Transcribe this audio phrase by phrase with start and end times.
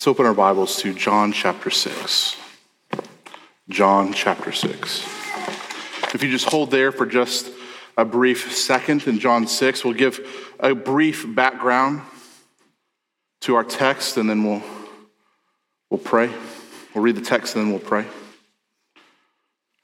[0.00, 2.34] Let's open our Bibles to John chapter 6.
[3.68, 5.04] John chapter 6.
[6.14, 7.50] If you just hold there for just
[7.98, 12.00] a brief second in John 6, we'll give a brief background
[13.42, 14.62] to our text and then we'll,
[15.90, 16.30] we'll pray.
[16.94, 18.06] We'll read the text and then we'll pray.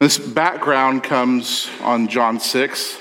[0.01, 2.99] This background comes on John 6.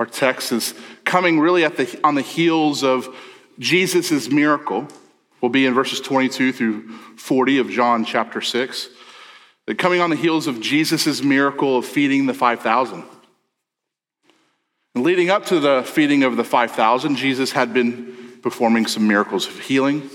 [0.00, 0.74] Our text is
[1.04, 3.14] coming really at the, on the heels of
[3.60, 4.88] Jesus' miracle
[5.40, 8.88] will be in verses 22 through 40 of John chapter 6.
[9.66, 13.04] That Coming on the heels of Jesus' miracle of feeding the 5,000.
[14.94, 19.46] And leading up to the feeding of the 5,000, Jesus had been performing some miracles
[19.46, 20.08] of healing.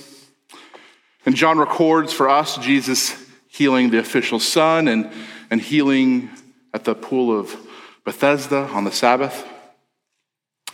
[1.25, 3.15] And John records for us Jesus
[3.47, 5.11] healing the official son and,
[5.49, 6.29] and healing
[6.73, 7.55] at the pool of
[8.05, 9.47] Bethesda on the Sabbath.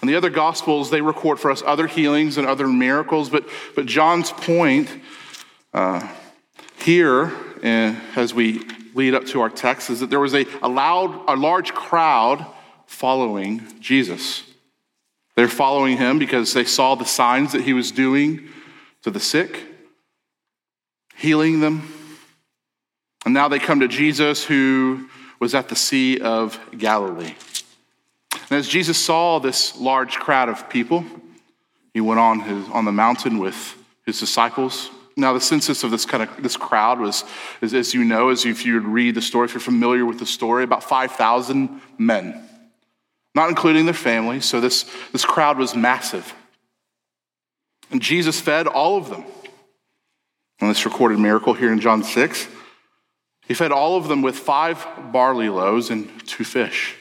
[0.01, 3.85] And the other gospels, they record for us other healings and other miracles, but, but
[3.85, 4.89] John's point
[5.73, 6.07] uh,
[6.79, 7.31] here,
[7.63, 11.23] uh, as we lead up to our text, is that there was a, a, loud,
[11.27, 12.45] a large crowd
[12.85, 14.43] following Jesus.
[15.35, 18.49] They're following him because they saw the signs that he was doing
[19.03, 19.63] to the sick,
[21.15, 21.93] healing them.
[23.25, 27.35] And now they come to Jesus, who was at the Sea of Galilee.
[28.49, 31.05] And as Jesus saw this large crowd of people,
[31.93, 34.89] he went on, his, on the mountain with his disciples.
[35.15, 37.25] Now, the census of this kind of this crowd was,
[37.61, 40.25] as, as you know, as if you read the story, if you're familiar with the
[40.25, 42.47] story, about 5,000 men,
[43.33, 44.45] not including their families.
[44.45, 46.33] So this, this crowd was massive.
[47.89, 49.25] And Jesus fed all of them.
[50.61, 52.47] On this recorded miracle here in John 6,
[53.47, 56.95] he fed all of them with five barley loaves and two fish.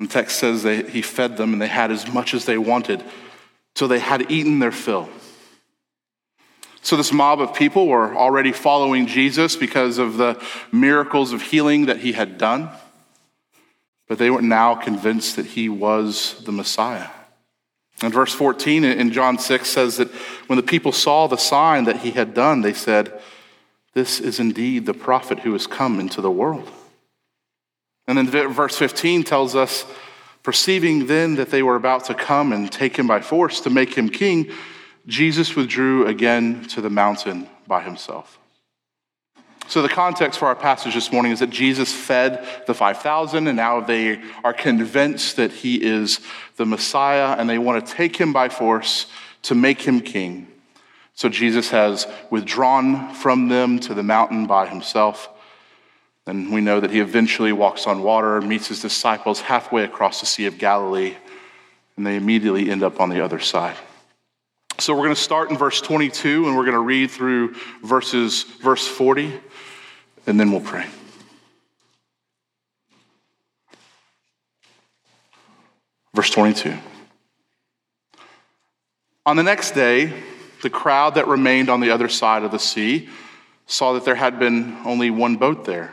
[0.00, 2.58] And the text says that he fed them and they had as much as they
[2.58, 3.04] wanted
[3.76, 5.08] So they had eaten their fill.
[6.82, 11.86] So, this mob of people were already following Jesus because of the miracles of healing
[11.86, 12.70] that he had done,
[14.08, 17.08] but they were now convinced that he was the Messiah.
[18.02, 20.08] And verse 14 in John 6 says that
[20.46, 23.20] when the people saw the sign that he had done, they said,
[23.92, 26.70] This is indeed the prophet who has come into the world.
[28.06, 29.84] And then verse 15 tells us,
[30.42, 33.94] perceiving then that they were about to come and take him by force to make
[33.94, 34.50] him king,
[35.06, 38.38] Jesus withdrew again to the mountain by himself.
[39.68, 43.56] So, the context for our passage this morning is that Jesus fed the 5,000, and
[43.56, 46.18] now they are convinced that he is
[46.56, 49.06] the Messiah, and they want to take him by force
[49.42, 50.48] to make him king.
[51.14, 55.28] So, Jesus has withdrawn from them to the mountain by himself.
[56.26, 60.26] And we know that he eventually walks on water meets his disciples halfway across the
[60.26, 61.16] Sea of Galilee,
[61.96, 63.76] and they immediately end up on the other side.
[64.78, 68.44] So we're going to start in verse 22 and we're going to read through verses
[68.44, 69.38] verse 40
[70.26, 70.86] and then we'll pray.
[76.14, 76.74] Verse 22.
[79.26, 80.14] On the next day,
[80.62, 83.10] the crowd that remained on the other side of the sea
[83.66, 85.92] saw that there had been only one boat there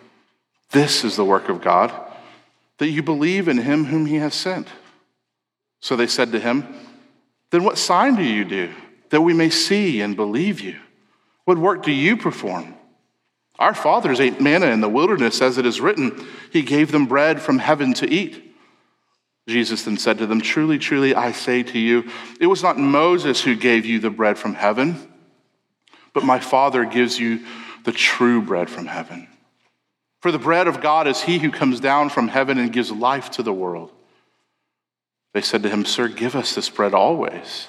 [0.71, 1.91] this is the work of God,
[2.77, 4.67] that you believe in him whom he has sent.
[5.79, 6.67] So they said to him,
[7.51, 8.71] Then what sign do you do,
[9.09, 10.79] that we may see and believe you?
[11.45, 12.75] What work do you perform?
[13.59, 17.41] Our fathers ate manna in the wilderness, as it is written, He gave them bread
[17.41, 18.51] from heaven to eat.
[19.47, 22.09] Jesus then said to them, Truly, truly, I say to you,
[22.39, 25.11] it was not Moses who gave you the bread from heaven,
[26.13, 27.45] but my Father gives you
[27.83, 29.27] the true bread from heaven.
[30.21, 33.31] For the bread of God is he who comes down from heaven and gives life
[33.31, 33.91] to the world.
[35.33, 37.67] They said to him, Sir, give us this bread always.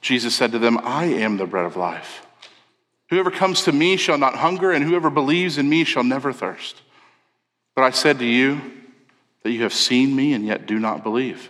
[0.00, 2.26] Jesus said to them, I am the bread of life.
[3.10, 6.82] Whoever comes to me shall not hunger, and whoever believes in me shall never thirst.
[7.74, 8.60] But I said to you
[9.42, 11.48] that you have seen me and yet do not believe.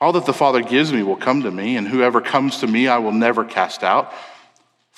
[0.00, 2.88] All that the Father gives me will come to me, and whoever comes to me
[2.88, 4.12] I will never cast out.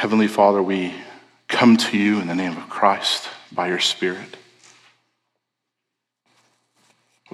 [0.00, 0.94] Heavenly Father, we
[1.46, 4.38] come to you in the name of Christ by your Spirit.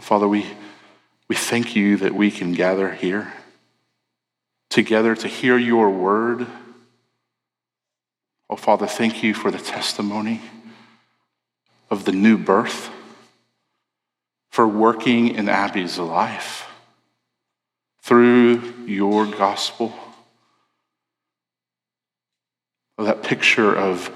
[0.00, 0.44] Father, we,
[1.28, 3.32] we thank you that we can gather here
[4.68, 6.48] together to hear your word.
[8.50, 10.40] Oh, Father, thank you for the testimony
[11.88, 12.90] of the new birth,
[14.50, 16.68] for working in Abby's life
[18.02, 19.94] through your gospel.
[22.98, 24.10] That picture of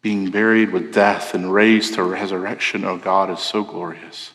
[0.00, 4.32] being buried with death and raised to resurrection, oh God, is so glorious.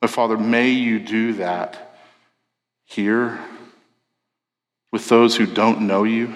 [0.00, 1.96] But Father, may you do that
[2.84, 3.40] here
[4.92, 6.34] with those who don't know you.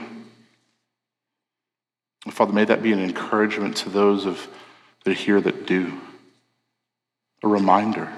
[2.31, 4.49] Father, may that be an encouragement to those of,
[5.05, 6.00] that are here that do.
[7.43, 8.10] A reminder.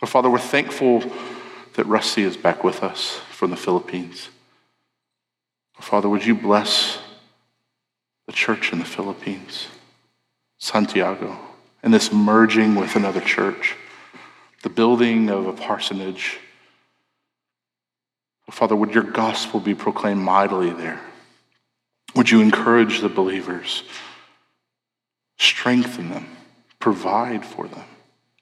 [0.00, 1.04] But Father, we're thankful
[1.74, 4.28] that Rusty is back with us from the Philippines.
[5.84, 6.98] Father, would you bless
[8.26, 9.68] the church in the Philippines,
[10.58, 11.38] Santiago,
[11.82, 13.76] and this merging with another church?
[14.64, 16.40] the building of a parsonage.
[18.50, 21.00] Father, would your gospel be proclaimed mightily there?
[22.16, 23.82] Would you encourage the believers,
[25.38, 26.26] strengthen them,
[26.80, 27.84] provide for them?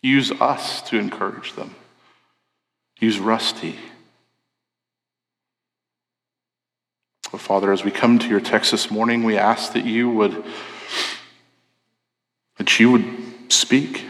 [0.00, 1.74] Use us to encourage them.
[3.00, 3.76] Use Rusty.
[7.32, 10.44] Oh, Father, as we come to your text this morning, we ask that you would
[12.58, 13.04] that you would
[13.48, 14.06] speak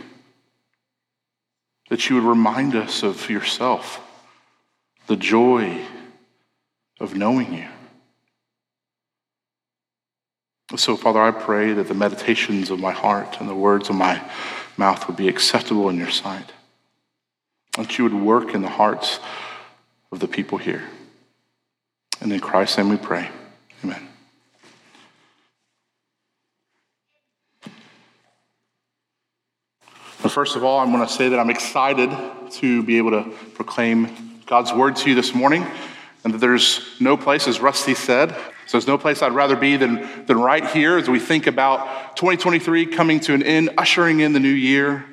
[1.93, 4.01] that you would remind us of yourself,
[5.09, 5.79] the joy
[6.99, 7.69] of knowing you.
[10.75, 14.23] So, Father, I pray that the meditations of my heart and the words of my
[14.79, 16.51] mouth would be acceptable in your sight.
[17.77, 19.21] That you would work in the hearts
[20.11, 20.85] of the people here.
[22.23, 23.29] And in Christ's name we pray.
[23.83, 24.09] Amen.
[30.23, 32.17] But first of all, I'm going to say that I'm excited
[32.53, 35.67] to be able to proclaim God's word to you this morning,
[36.23, 38.31] and that there's no place, as Rusty said,
[38.67, 42.15] so there's no place I'd rather be than, than right here as we think about
[42.15, 45.05] 2023 coming to an end, ushering in the new year.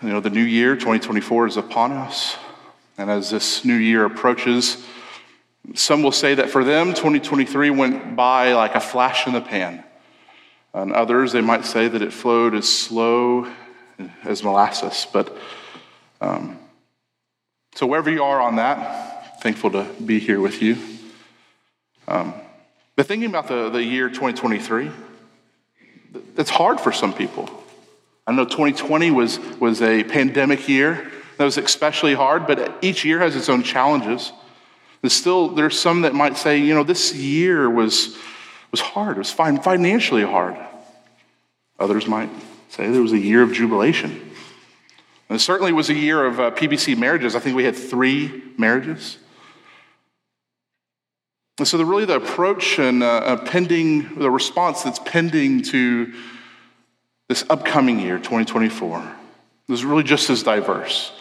[0.00, 2.38] You know, the new year, 2024, is upon us.
[2.96, 4.82] And as this new year approaches,
[5.74, 9.84] some will say that for them, 2023 went by like a flash in the pan.
[10.74, 13.50] And others, they might say that it flowed as slow
[14.24, 15.06] as molasses.
[15.12, 15.36] But
[16.20, 16.58] um,
[17.74, 20.76] so wherever you are on that, thankful to be here with you.
[22.06, 22.34] Um,
[22.96, 24.90] but thinking about the, the year 2023,
[26.36, 27.48] it's hard for some people.
[28.26, 31.10] I know 2020 was, was a pandemic year.
[31.36, 34.32] That was especially hard, but each year has its own challenges.
[35.00, 38.16] There's still, there's some that might say, you know, this year was,
[38.70, 39.16] was hard.
[39.16, 40.56] It was financially hard.
[41.78, 42.30] Others might
[42.68, 44.10] say there was a year of jubilation.
[45.28, 47.36] And it certainly was a year of uh, PBC marriages.
[47.36, 49.18] I think we had three marriages.
[51.58, 56.14] And so, the, really, the approach and uh, pending, the response that's pending to
[57.28, 59.16] this upcoming year, 2024,
[59.68, 61.12] is really just as diverse.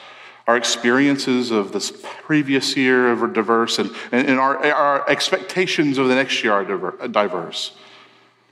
[0.47, 1.91] Our experiences of this
[2.23, 7.07] previous year are diverse, and, and our, our expectations of the next year are uh,
[7.07, 7.75] diverse.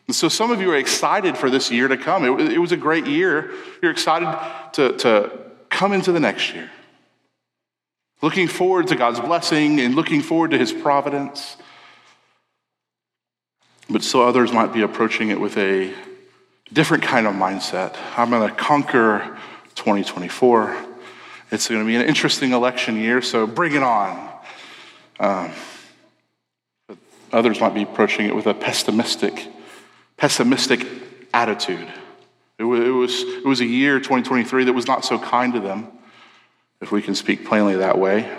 [0.08, 2.26] And so some of you are excited for this year to come.
[2.26, 3.52] It, it was a great year.
[3.82, 4.28] You're excited
[4.74, 6.70] to, to come into the next year.
[8.22, 11.58] Looking forward to God's blessing and looking forward to his providence.
[13.90, 15.94] But so others might be approaching it with a
[16.74, 17.96] different kind of mindset.
[18.18, 19.38] I'm going to conquer
[19.76, 20.85] 2024.
[21.56, 24.30] It's going to be an interesting election year, so bring it on.
[25.22, 25.52] Um,
[26.86, 26.98] but
[27.32, 29.48] others might be approaching it with a pessimistic
[30.18, 30.86] pessimistic
[31.34, 31.88] attitude.
[32.60, 35.88] It was, it was, a year, 2023, that was not so kind to them.
[36.82, 38.30] if we can speak plainly that way.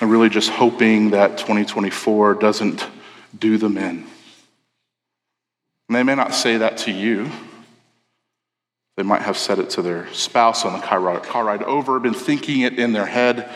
[0.00, 2.84] And really just hoping that 2024 doesn't
[3.38, 4.06] do them in.
[5.88, 7.30] And they may not say that to you.
[8.96, 12.60] They might have said it to their spouse on the car ride, over, been thinking
[12.60, 13.50] it in their head.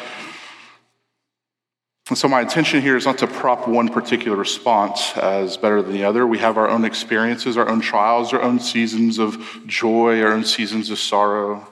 [2.08, 5.92] And so, my intention here is not to prop one particular response as better than
[5.92, 6.26] the other.
[6.26, 10.44] We have our own experiences, our own trials, our own seasons of joy, our own
[10.44, 11.66] seasons of sorrow.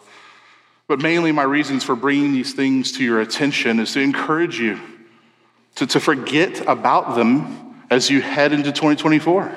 [0.88, 4.80] But mainly, my reasons for bringing these things to your attention is to encourage you
[5.76, 9.52] to, to forget about them as you head into 2024.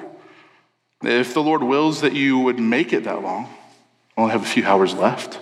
[1.03, 3.49] If the Lord wills that you would make it that long,
[4.17, 5.39] only have a few hours left.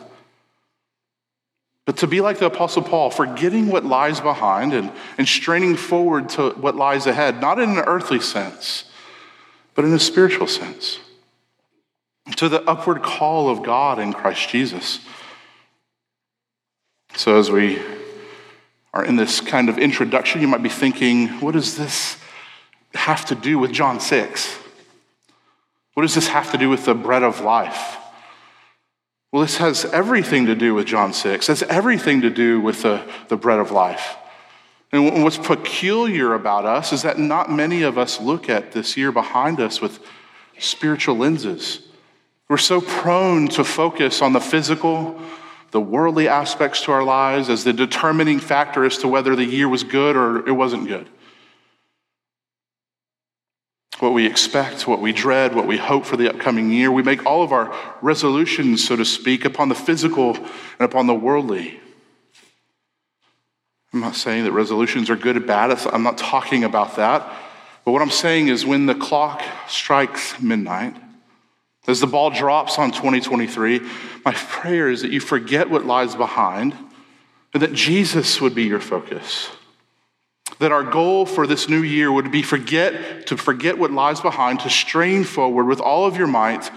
[1.85, 6.29] But to be like the Apostle Paul, forgetting what lies behind and, and straining forward
[6.29, 8.85] to what lies ahead, not in an earthly sense,
[9.75, 10.99] but in a spiritual sense,
[12.37, 14.99] to the upward call of God in Christ Jesus.
[17.15, 17.79] So, as we
[18.93, 22.17] are in this kind of introduction, you might be thinking, what does this
[22.95, 24.57] have to do with John 6?
[25.93, 27.97] What does this have to do with the bread of life?
[29.35, 31.49] Well, this has everything to do with John 6.
[31.49, 34.15] It has everything to do with the, the bread of life.
[34.93, 39.11] And what's peculiar about us is that not many of us look at this year
[39.11, 39.99] behind us with
[40.57, 41.85] spiritual lenses.
[42.47, 45.19] We're so prone to focus on the physical,
[45.71, 49.67] the worldly aspects to our lives as the determining factor as to whether the year
[49.67, 51.09] was good or it wasn't good
[53.99, 56.91] what we expect, what we dread, what we hope for the upcoming year.
[56.91, 61.13] We make all of our resolutions, so to speak, upon the physical and upon the
[61.13, 61.79] worldly.
[63.93, 65.71] I'm not saying that resolutions are good or bad.
[65.87, 67.21] I'm not talking about that.
[67.85, 70.97] But what I'm saying is when the clock strikes midnight,
[71.87, 73.79] as the ball drops on 2023,
[74.25, 76.75] my prayer is that you forget what lies behind
[77.53, 79.49] and that Jesus would be your focus.
[80.59, 84.61] That our goal for this new year would be forget to forget what lies behind,
[84.61, 86.71] to strain forward with all of your might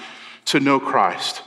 [0.47, 1.43] to know Christ.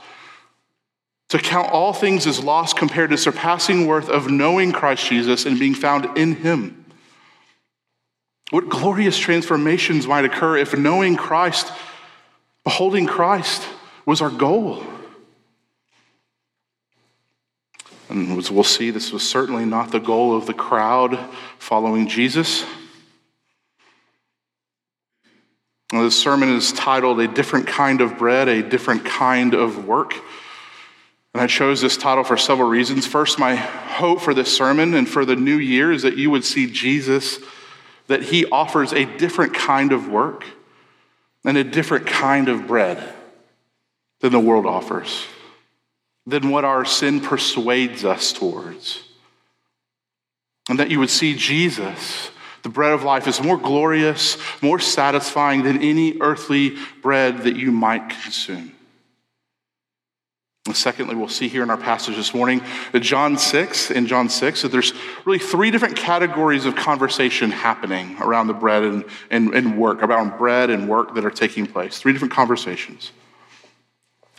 [1.30, 5.46] To count all things as lost compared to the surpassing worth of knowing Christ Jesus
[5.46, 6.84] and being found in him.
[8.50, 11.72] What glorious transformations might occur if knowing Christ,
[12.64, 13.66] beholding Christ,
[14.04, 14.84] was our goal.
[18.12, 21.18] And as we'll see, this was certainly not the goal of the crowd
[21.58, 22.62] following Jesus.
[25.90, 30.12] Now, this sermon is titled A Different Kind of Bread, A Different Kind of Work.
[31.32, 33.06] And I chose this title for several reasons.
[33.06, 36.44] First, my hope for this sermon and for the new year is that you would
[36.44, 37.38] see Jesus,
[38.08, 40.44] that he offers a different kind of work
[41.46, 43.14] and a different kind of bread
[44.20, 45.24] than the world offers
[46.26, 49.02] than what our sin persuades us towards.
[50.68, 52.30] And that you would see Jesus,
[52.62, 57.72] the bread of life, is more glorious, more satisfying than any earthly bread that you
[57.72, 58.72] might consume.
[60.66, 62.62] And secondly, we'll see here in our passage this morning
[62.94, 64.92] John 6, in John 6, that there's
[65.24, 70.38] really three different categories of conversation happening around the bread and, and, and work, around
[70.38, 71.98] bread and work that are taking place.
[71.98, 73.10] Three different conversations.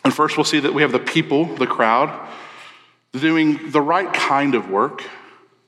[0.03, 2.29] And first, we'll see that we have the people, the crowd,
[3.13, 5.03] doing the right kind of work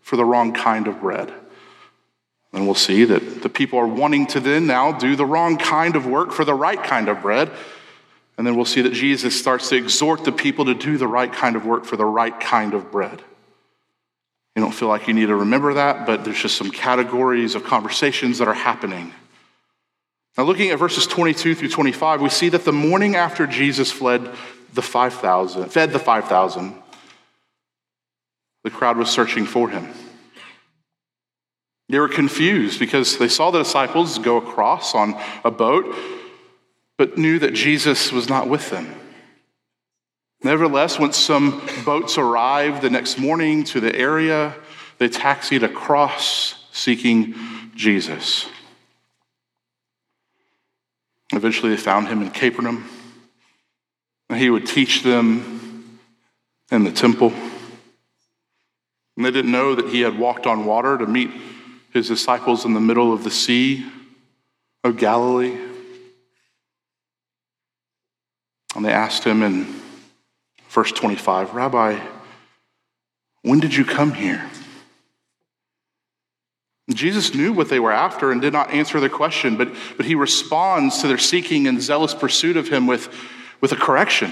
[0.02, 1.34] for the wrong kind of bread.
[2.54, 5.96] And we'll see that the people are wanting to then now do the wrong kind
[5.96, 7.52] of work for the right kind of bread.
[8.38, 11.32] And then we'll see that Jesus starts to exhort the people to do the right
[11.32, 13.22] kind of work for the right kind of bread.
[14.56, 17.66] You don't feel like you need to remember that, but there's just some categories of
[17.66, 19.14] conversations that are happening
[20.38, 24.30] now, looking at verses 22 through 25, we see that the morning after Jesus fled
[24.74, 26.76] the 5,000, fed the 5,000,
[28.66, 29.88] the crowd was searching for him.
[31.88, 35.16] They were confused because they saw the disciples go across on
[35.46, 35.96] a boat,
[36.98, 38.94] but knew that Jesus was not with them.
[40.44, 44.54] Nevertheless, when some boats arrived the next morning to the area,
[44.98, 47.36] they taxied across seeking
[47.76, 48.50] Jesus.
[51.36, 52.90] Eventually, they found him in Capernaum.
[54.30, 56.00] And he would teach them
[56.72, 57.34] in the temple.
[59.16, 61.32] And they didn't know that he had walked on water to meet
[61.94, 63.86] his disciples in the middle of the Sea
[64.84, 65.58] of Galilee.
[68.76, 69.74] And they asked him in
[70.70, 72.00] verse 25, Rabbi,
[73.44, 74.50] when did you come here?
[76.94, 80.14] Jesus knew what they were after and did not answer their question, but, but he
[80.14, 83.10] responds to their seeking and zealous pursuit of him with,
[83.60, 84.32] with a correction.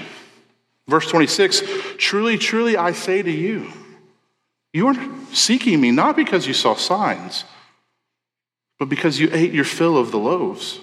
[0.86, 1.62] Verse 26
[1.98, 3.72] Truly, truly, I say to you,
[4.72, 4.96] You are
[5.32, 7.44] seeking me not because you saw signs,
[8.78, 10.78] but because you ate your fill of the loaves.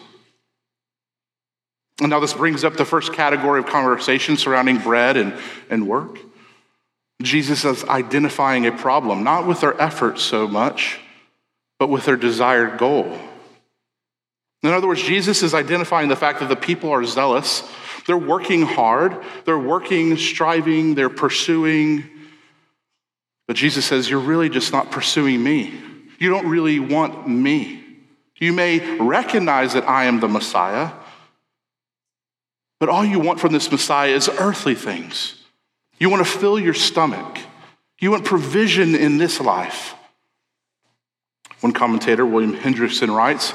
[2.02, 5.38] And now this brings up the first category of conversation surrounding bread and,
[5.70, 6.18] and work.
[7.22, 11.00] Jesus is identifying a problem, not with their efforts so much,
[11.82, 13.18] but with their desired goal.
[14.62, 17.68] In other words, Jesus is identifying the fact that the people are zealous.
[18.06, 22.04] They're working hard, they're working, striving, they're pursuing.
[23.48, 25.74] But Jesus says, You're really just not pursuing me.
[26.20, 27.84] You don't really want me.
[28.40, 30.92] You may recognize that I am the Messiah,
[32.80, 35.34] but all you want from this Messiah is earthly things.
[35.98, 37.40] You want to fill your stomach.
[38.00, 39.96] You want provision in this life.
[41.62, 43.54] One commentator, William Hendriksen, writes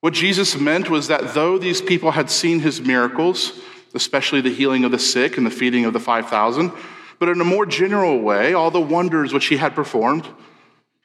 [0.00, 3.60] What Jesus meant was that though these people had seen his miracles,
[3.94, 6.72] especially the healing of the sick and the feeding of the 5,000,
[7.18, 10.26] but in a more general way, all the wonders which he had performed,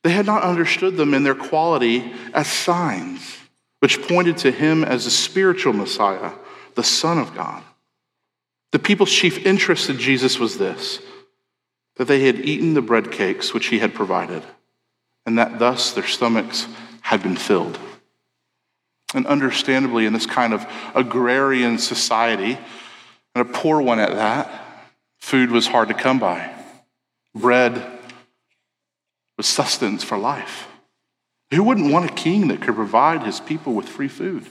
[0.04, 3.38] they had not understood them in their quality as signs,
[3.80, 6.32] which pointed to him as the spiritual Messiah,
[6.76, 7.64] the Son of God.
[8.72, 11.00] The people's chief interest in Jesus was this
[11.96, 14.44] that they had eaten the bread cakes which he had provided,
[15.26, 16.68] and that thus their stomachs
[17.02, 17.80] had been filled.
[19.14, 20.66] And understandably, in this kind of
[20.96, 22.58] agrarian society,
[23.36, 24.50] and a poor one at that,
[25.20, 26.52] food was hard to come by.
[27.36, 27.82] Bread
[29.38, 30.68] was sustenance for life.
[31.52, 34.48] Who wouldn't want a king that could provide his people with free food?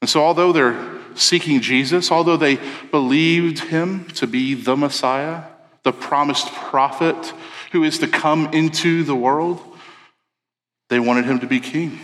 [0.00, 2.58] And so, although they're seeking Jesus, although they
[2.90, 5.44] believed him to be the Messiah,
[5.84, 7.32] the promised prophet
[7.74, 9.60] who is to come into the world,
[10.90, 11.98] they wanted him to be king.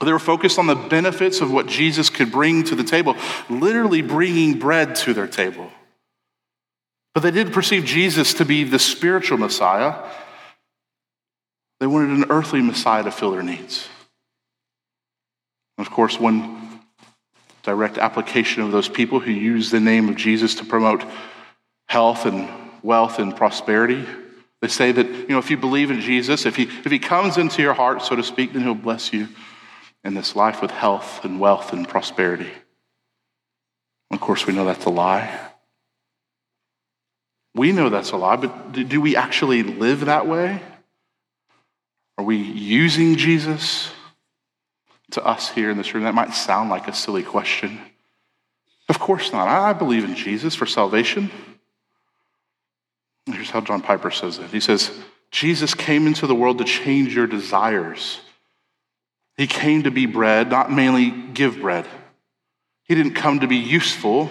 [0.00, 3.14] They were focused on the benefits of what Jesus could bring to the table,
[3.48, 5.70] literally bringing bread to their table.
[7.14, 9.94] But they didn't perceive Jesus to be the spiritual Messiah.
[11.78, 13.86] They wanted an earthly Messiah to fill their needs.
[15.78, 16.80] Of course, one
[17.62, 21.04] direct application of those people who use the name of Jesus to promote
[21.88, 22.48] health and
[22.82, 24.04] wealth and prosperity.
[24.62, 27.36] They say that, you know, if you believe in Jesus, if he, if he comes
[27.36, 29.28] into your heart, so to speak, then he'll bless you
[30.02, 32.50] in this life with health and wealth and prosperity.
[34.10, 35.50] Of course, we know that's a lie.
[37.54, 40.62] We know that's a lie, but do we actually live that way?
[42.18, 43.90] Are we using Jesus
[45.12, 47.80] to us here in this room, that might sound like a silly question.
[48.88, 49.48] Of course not.
[49.48, 51.30] I believe in Jesus for salvation.
[53.26, 54.90] Here's how John Piper says it He says,
[55.30, 58.20] Jesus came into the world to change your desires.
[59.36, 61.86] He came to be bread, not mainly give bread.
[62.84, 64.30] He didn't come to be useful,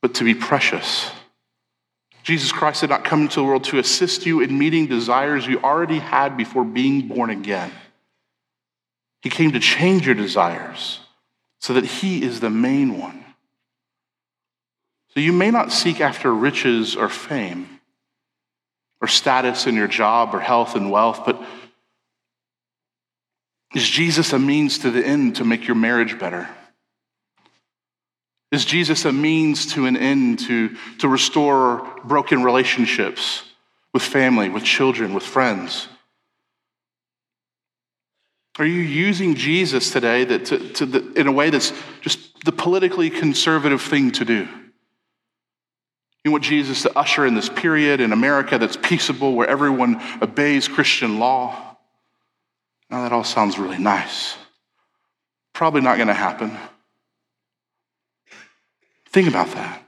[0.00, 1.10] but to be precious.
[2.22, 5.60] Jesus Christ did not come into the world to assist you in meeting desires you
[5.60, 7.72] already had before being born again.
[9.20, 11.00] He came to change your desires
[11.58, 13.24] so that He is the main one.
[15.08, 17.79] So you may not seek after riches or fame
[19.00, 21.42] or status in your job or health and wealth, but
[23.74, 26.48] is Jesus a means to the end to make your marriage better?
[28.50, 33.44] Is Jesus a means to an end to, to restore broken relationships
[33.92, 35.86] with family, with children, with friends?
[38.58, 42.52] Are you using Jesus today that to, to the, in a way that's just the
[42.52, 44.48] politically conservative thing to do?
[46.24, 50.68] You want Jesus to usher in this period in America that's peaceable, where everyone obeys
[50.68, 51.76] Christian law.
[52.90, 54.36] Now, that all sounds really nice.
[55.54, 56.56] Probably not going to happen.
[59.06, 59.82] Think about that.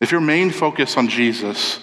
[0.00, 1.78] If your main focus on Jesus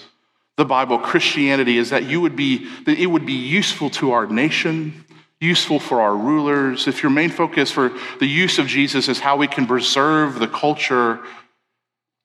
[0.57, 4.27] the Bible, Christianity, is that you would be, that it would be useful to our
[4.27, 5.05] nation,
[5.39, 6.87] useful for our rulers.
[6.87, 10.47] If your main focus for the use of Jesus is how we can preserve the
[10.47, 11.19] culture,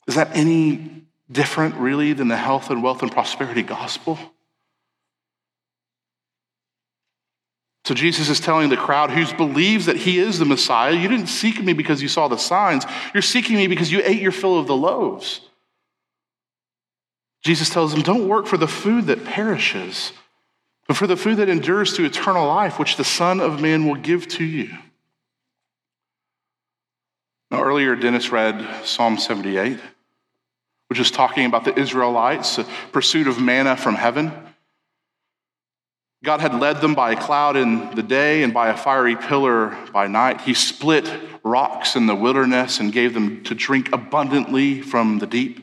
[0.07, 4.19] is that any different really than the health and wealth and prosperity gospel?
[7.87, 11.29] So Jesus is telling the crowd who believes that he is the Messiah, you didn't
[11.29, 12.85] seek me because you saw the signs.
[13.15, 15.41] You're seeking me because you ate your fill of the loaves.
[17.45, 20.13] Jesus tells them, Don't work for the food that perishes,
[20.89, 23.95] but for the food that endures to eternal life, which the Son of Man will
[23.95, 24.77] give to you.
[27.53, 29.79] Now, earlier, Dennis read Psalm 78,
[30.89, 32.61] which is talking about the Israelites'
[32.93, 34.33] pursuit of manna from heaven.
[36.25, 39.77] God had led them by a cloud in the day and by a fiery pillar
[39.93, 40.41] by night.
[40.41, 41.11] He split
[41.45, 45.63] rocks in the wilderness and gave them to drink abundantly from the deep.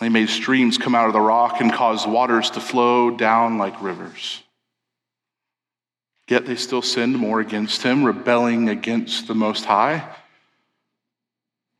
[0.00, 3.82] He made streams come out of the rock and caused waters to flow down like
[3.82, 4.42] rivers.
[6.28, 10.04] Yet they still sinned more against him, rebelling against the Most High.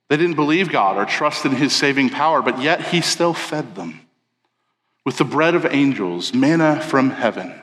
[0.08, 3.74] They didn't believe God or trust in his saving power, but yet he still fed
[3.74, 4.00] them
[5.04, 7.54] with the bread of angels, manna from heaven.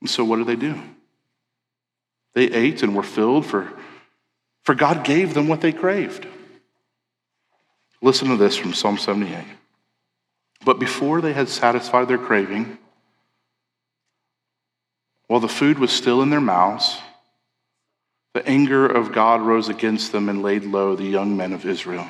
[0.00, 0.80] And so, what did they do?
[2.34, 3.70] They ate and were filled, for,
[4.62, 6.26] for God gave them what they craved.
[8.00, 9.44] Listen to this from Psalm 78.
[10.64, 12.78] But before they had satisfied their craving,
[15.26, 16.98] while the food was still in their mouths,
[18.34, 22.06] the anger of God rose against them and laid low the young men of Israel.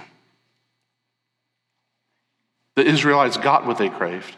[2.76, 4.36] The Israelites got what they craved,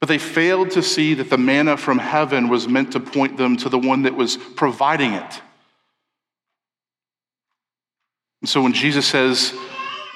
[0.00, 3.56] but they failed to see that the manna from heaven was meant to point them
[3.58, 5.40] to the one that was providing it.
[8.42, 9.54] And so when Jesus says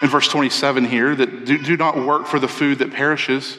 [0.03, 3.59] in verse 27 here that do, do not work for the food that perishes,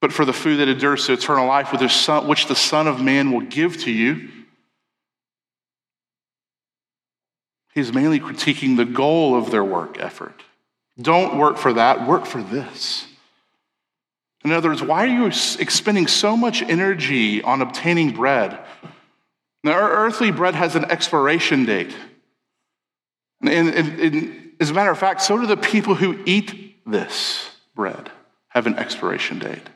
[0.00, 3.42] but for the food that endures to eternal life, which the Son of Man will
[3.42, 4.30] give to you.
[7.76, 10.42] He's mainly critiquing the goal of their work effort.
[10.98, 13.06] Don't work for that, work for this.
[14.46, 18.58] In other words, why are you expending so much energy on obtaining bread?
[19.62, 21.94] Now, our earthly bread has an expiration date.
[23.42, 27.50] And, and, and, as a matter of fact, so do the people who eat this
[27.74, 28.10] bread
[28.48, 29.68] have an expiration date.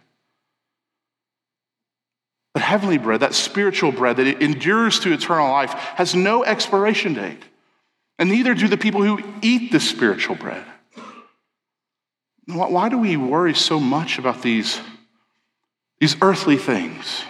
[2.54, 7.42] But heavenly bread, that spiritual bread that endures to eternal life, has no expiration date.
[8.20, 10.62] And neither do the people who eat the spiritual bread.
[12.46, 14.78] Why do we worry so much about these,
[16.00, 17.22] these earthly things?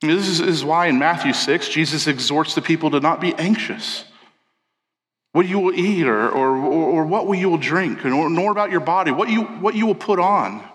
[0.00, 4.04] This is, why in Matthew 6, Jesus exhorts the people to not be anxious.
[5.32, 8.80] What you will eat or, or, or what you will drink, nor, nor about your
[8.80, 10.66] body, what you, what you will put on.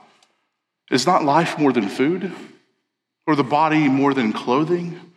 [0.92, 2.32] Is not life more than food?
[3.26, 5.13] Or the body more than clothing?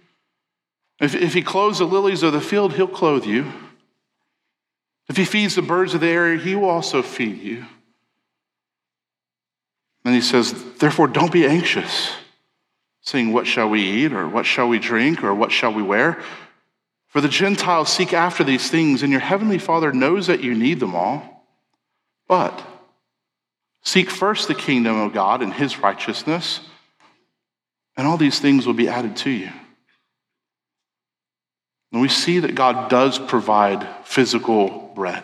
[1.01, 3.53] If, if he clothes the lilies of the field, he'll clothe you.
[5.09, 7.67] If he feeds the birds of the air, he will also feed you.
[10.05, 12.13] And he says, therefore, don't be anxious,
[13.03, 16.23] saying, What shall we eat, or what shall we drink, or what shall we wear?
[17.09, 20.81] For the Gentiles seek after these things, and your heavenly Father knows that you need
[20.81, 21.47] them all.
[22.29, 22.63] But
[23.83, 26.61] seek first the kingdom of God and his righteousness,
[27.97, 29.51] and all these things will be added to you.
[31.93, 35.23] And we see that God does provide physical bread.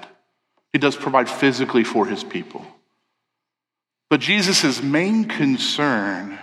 [0.73, 2.65] He does provide physically for his people.
[4.09, 6.39] But Jesus' main concern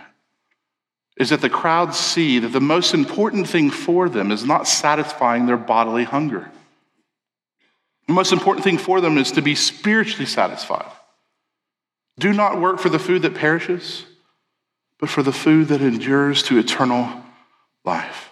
[1.17, 5.45] is that the crowds see that the most important thing for them is not satisfying
[5.45, 6.49] their bodily hunger.
[8.07, 10.91] The most important thing for them is to be spiritually satisfied.
[12.17, 14.05] Do not work for the food that perishes,
[14.97, 17.23] but for the food that endures to eternal
[17.85, 18.28] life.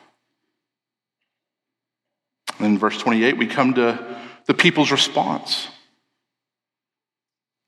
[2.60, 5.67] In verse 28, we come to the people's response.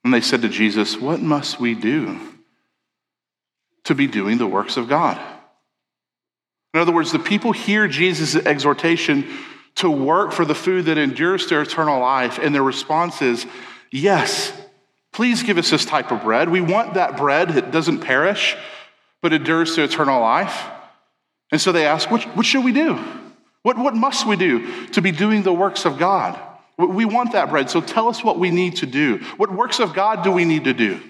[0.03, 2.19] And they said to Jesus, What must we do
[3.83, 5.19] to be doing the works of God?
[6.73, 9.25] In other words, the people hear Jesus' exhortation
[9.75, 13.45] to work for the food that endures to eternal life, and their response is,
[13.91, 14.53] Yes,
[15.11, 16.49] please give us this type of bread.
[16.49, 18.55] We want that bread that doesn't perish,
[19.21, 20.65] but endures to eternal life.
[21.51, 22.99] And so they ask, What, what should we do?
[23.63, 26.39] What, what must we do to be doing the works of God?
[26.77, 29.17] We want that bread, so tell us what we need to do.
[29.35, 31.01] What works of God do we need to do?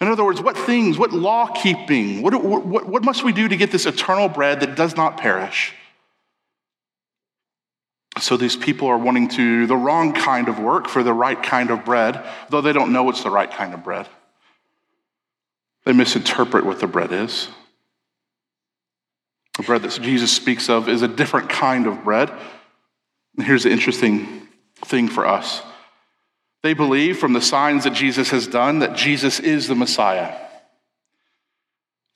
[0.00, 3.56] In other words, what things, what law keeping, what, what, what must we do to
[3.56, 5.74] get this eternal bread that does not perish?
[8.20, 11.40] So these people are wanting to do the wrong kind of work for the right
[11.40, 14.08] kind of bread, though they don't know it's the right kind of bread.
[15.84, 17.48] They misinterpret what the bread is.
[19.58, 22.30] The bread that Jesus speaks of is a different kind of bread.
[23.36, 24.48] And here's the interesting
[24.84, 25.62] thing for us
[26.62, 30.34] they believe from the signs that Jesus has done that Jesus is the Messiah.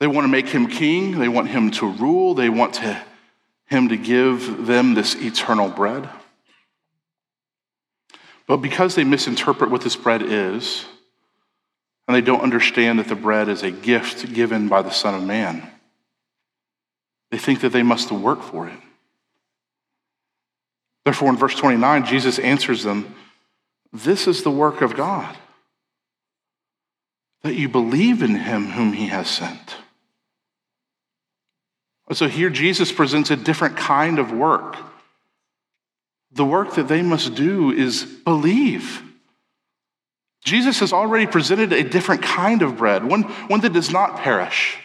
[0.01, 3.01] They want to make him king, they want him to rule, they want to,
[3.67, 6.09] him to give them this eternal bread.
[8.49, 10.85] But because they misinterpret what this bread is,
[12.07, 15.23] and they don't understand that the bread is a gift given by the Son of
[15.23, 15.72] Man,
[17.33, 18.79] they think that they must work for it.
[21.07, 23.15] Therefore, in verse 29, Jesus answers them
[23.91, 25.35] This is the work of God,
[27.43, 29.77] that you believe in him whom he has sent.
[32.13, 34.77] So here, Jesus presents a different kind of work.
[36.35, 39.03] the work that they must do is believe.
[40.45, 44.79] Jesus has already presented a different kind of bread, one, one that does not perish,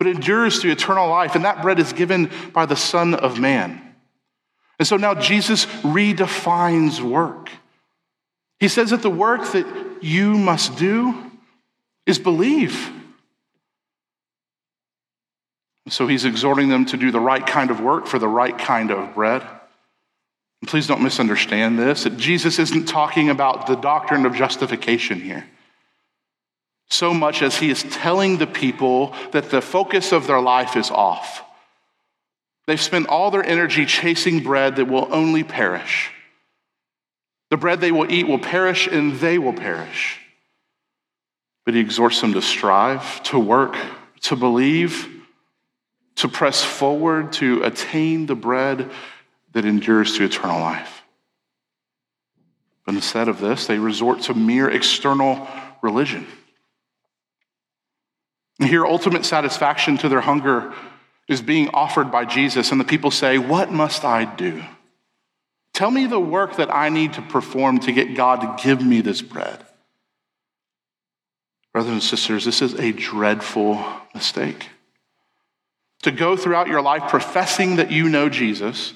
[0.00, 3.94] but endures to eternal life, and that bread is given by the Son of Man.
[4.78, 7.50] And so now Jesus redefines work.
[8.58, 9.66] He says that the work that
[10.00, 11.30] you must do
[12.06, 12.90] is believe.
[15.90, 18.90] So he's exhorting them to do the right kind of work for the right kind
[18.90, 19.42] of bread.
[20.62, 25.46] And please don't misunderstand this that Jesus isn't talking about the doctrine of justification here.
[26.90, 30.90] So much as he is telling the people that the focus of their life is
[30.90, 31.44] off.
[32.66, 36.10] They've spent all their energy chasing bread that will only perish.
[37.50, 40.18] The bread they will eat will perish and they will perish.
[41.64, 43.76] But he exhorts them to strive, to work,
[44.22, 45.08] to believe,
[46.16, 48.90] to press forward, to attain the bread
[49.52, 51.02] that endures to eternal life.
[52.84, 55.46] But instead of this, they resort to mere external
[55.82, 56.26] religion.
[58.60, 60.72] And here, ultimate satisfaction to their hunger
[61.26, 64.62] is being offered by Jesus, and the people say, What must I do?
[65.72, 69.00] Tell me the work that I need to perform to get God to give me
[69.00, 69.64] this bread.
[71.72, 73.82] Brothers and sisters, this is a dreadful
[74.14, 74.68] mistake.
[76.02, 78.92] To go throughout your life professing that you know Jesus,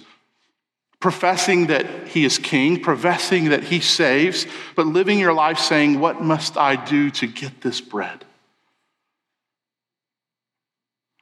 [1.00, 6.20] professing that he is king, professing that he saves, but living your life saying, What
[6.20, 8.26] must I do to get this bread?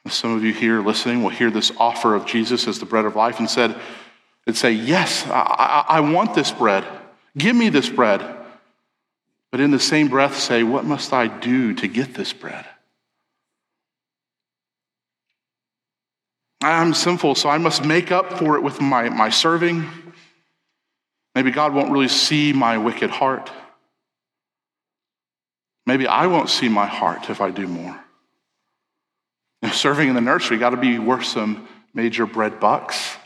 [0.09, 3.15] Some of you here listening will hear this offer of Jesus as the bread of
[3.15, 3.77] life and said,
[4.47, 6.85] and say, Yes, I, I, I want this bread.
[7.37, 8.21] Give me this bread.
[9.51, 12.67] But in the same breath, say, What must I do to get this bread?
[16.63, 19.89] I'm sinful, so I must make up for it with my, my serving.
[21.35, 23.51] Maybe God won't really see my wicked heart.
[25.87, 28.02] Maybe I won't see my heart if I do more.
[29.71, 33.17] Serving in the nursery got to be worth some major bread bucks.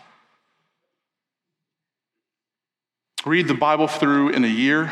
[3.25, 4.91] Read the Bible through in a year,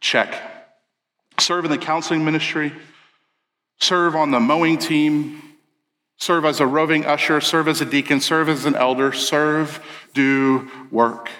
[0.00, 0.34] check.
[1.38, 2.72] Serve in the counseling ministry,
[3.78, 5.42] serve on the mowing team,
[6.16, 9.80] serve as a roving usher, serve as a deacon, serve as an elder, serve,
[10.14, 11.30] do work.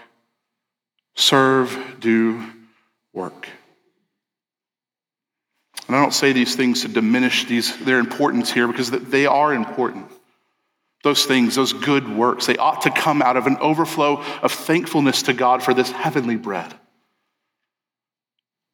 [1.16, 2.44] Serve, do
[3.12, 3.48] work.
[5.88, 9.54] And I don't say these things to diminish these, their importance here because they are
[9.54, 10.06] important.
[11.02, 15.22] Those things, those good works, they ought to come out of an overflow of thankfulness
[15.22, 16.74] to God for this heavenly bread,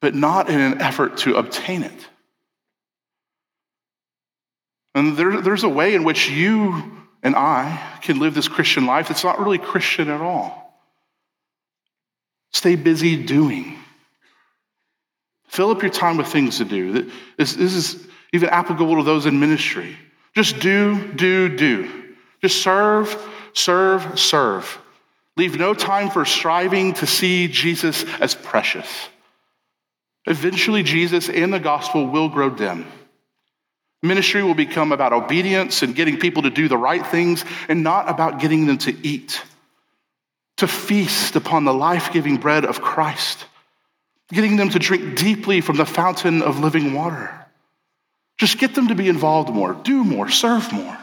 [0.01, 2.07] but not in an effort to obtain it.
[4.93, 6.91] And there, there's a way in which you
[7.23, 10.79] and I can live this Christian life that's not really Christian at all.
[12.51, 13.77] Stay busy doing.
[15.55, 17.09] Fill up your time with things to do.
[17.37, 19.95] This, this is even applicable to those in ministry.
[20.35, 21.89] Just do, do, do.
[22.41, 23.17] Just serve,
[23.53, 24.77] serve, serve.
[25.37, 29.07] Leave no time for striving to see Jesus as precious.
[30.25, 32.85] Eventually, Jesus and the gospel will grow dim.
[34.03, 38.09] Ministry will become about obedience and getting people to do the right things and not
[38.09, 39.41] about getting them to eat,
[40.57, 43.45] to feast upon the life giving bread of Christ,
[44.31, 47.45] getting them to drink deeply from the fountain of living water.
[48.37, 50.97] Just get them to be involved more, do more, serve more.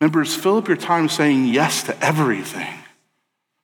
[0.00, 2.72] Members, fill up your time saying yes to everything,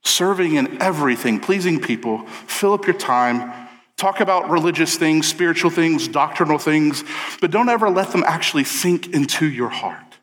[0.04, 2.26] serving in everything, pleasing people.
[2.26, 3.68] Fill up your time.
[3.96, 7.02] Talk about religious things, spiritual things, doctrinal things,
[7.40, 10.18] but don't ever let them actually sink into your heart.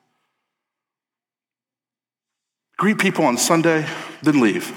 [2.78, 3.88] Greet people on Sunday,
[4.22, 4.72] then leave.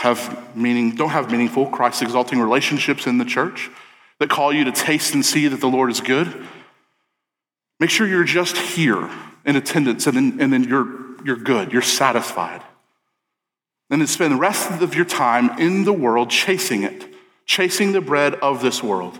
[0.00, 3.68] Have meaning, don't have meaningful, Christ exalting relationships in the church
[4.18, 6.46] that call you to taste and see that the Lord is good.
[7.80, 9.10] Make sure you're just here
[9.44, 12.62] in attendance, and then, and then you're, you're good, you're satisfied.
[13.90, 17.06] And then spend the rest of your time in the world chasing it,
[17.44, 19.18] chasing the bread of this world.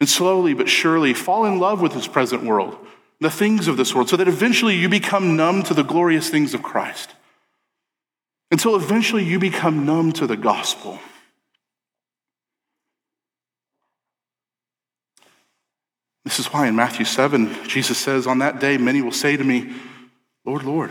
[0.00, 2.76] And slowly but surely fall in love with this present world,
[3.20, 6.54] the things of this world, so that eventually you become numb to the glorious things
[6.54, 7.10] of Christ.
[8.50, 10.98] Until eventually you become numb to the gospel.
[16.24, 19.44] This is why in Matthew 7, Jesus says, On that day, many will say to
[19.44, 19.74] me,
[20.44, 20.90] Lord, Lord,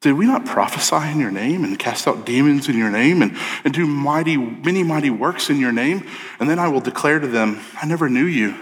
[0.00, 3.36] did we not prophesy in your name and cast out demons in your name and,
[3.64, 6.06] and do mighty, many mighty works in your name?
[6.38, 8.54] And then I will declare to them, I never knew you.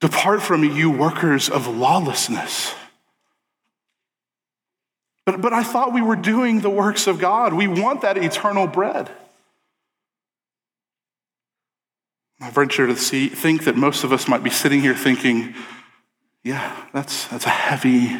[0.00, 2.74] Depart from me, you workers of lawlessness.
[5.30, 7.54] But, but I thought we were doing the works of God.
[7.54, 9.08] We want that eternal bread.
[12.40, 15.54] I venture to see, think that most of us might be sitting here thinking,
[16.42, 18.10] yeah, that's, that's a heavy,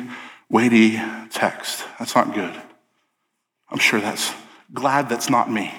[0.49, 1.85] weighty text.
[1.99, 2.55] That's not good.
[3.71, 4.33] I'm sure that's
[4.73, 5.75] glad that's not me.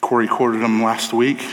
[0.00, 1.44] Corey quoted him last week.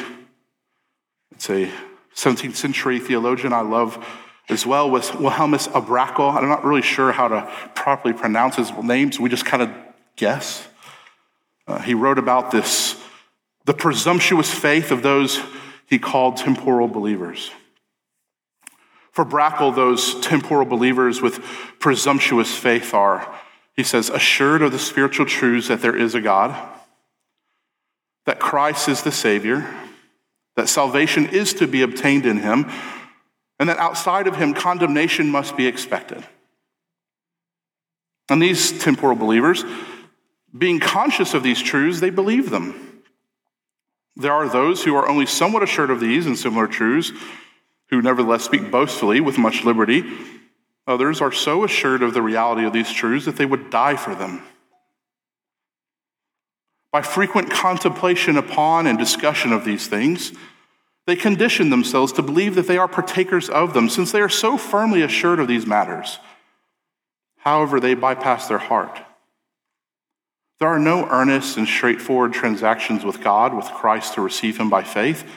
[1.32, 1.70] It's a
[2.16, 4.08] 17th century theologian I love
[4.50, 6.34] as well, was Wilhelmus à Brakel.
[6.34, 9.70] I'm not really sure how to properly pronounce his name, so we just kind of
[10.16, 10.68] guess.
[11.68, 13.00] Uh, he wrote about this,
[13.66, 15.40] the presumptuous faith of those
[15.86, 17.52] he called temporal believers.
[19.12, 21.40] For Brakel, those temporal believers with
[21.80, 23.36] presumptuous faith are,
[23.76, 26.56] he says, assured of the spiritual truths that there is a God,
[28.26, 29.68] that Christ is the Savior,
[30.56, 32.70] that salvation is to be obtained in him,
[33.60, 36.26] and that outside of him, condemnation must be expected.
[38.30, 39.66] And these temporal believers,
[40.58, 43.04] being conscious of these truths, they believe them.
[44.16, 47.12] There are those who are only somewhat assured of these and similar truths,
[47.90, 50.04] who nevertheless speak boastfully with much liberty.
[50.88, 54.16] Others are so assured of the reality of these truths that they would die for
[54.16, 54.44] them.
[56.92, 60.34] By frequent contemplation upon and discussion of these things,
[61.10, 64.58] they condition themselves to believe that they are partakers of them, since they are so
[64.58, 66.20] firmly assured of these matters.
[67.38, 69.02] However, they bypass their heart.
[70.60, 74.84] There are no earnest and straightforward transactions with God, with Christ to receive Him by
[74.84, 75.28] faith,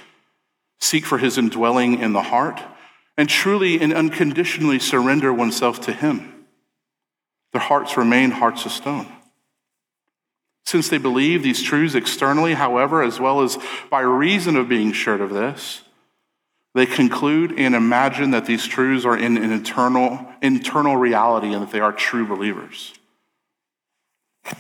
[0.79, 2.61] seek for His indwelling in the heart,
[3.17, 6.45] and truly and unconditionally surrender oneself to Him.
[7.53, 9.07] Their hearts remain hearts of stone.
[10.65, 13.59] Since they believe these truths externally, however, as well as
[13.91, 15.83] by reason of being sure of this,
[16.75, 21.73] they conclude and imagine that these truths are in an eternal, internal reality and that
[21.73, 22.95] they are true believers.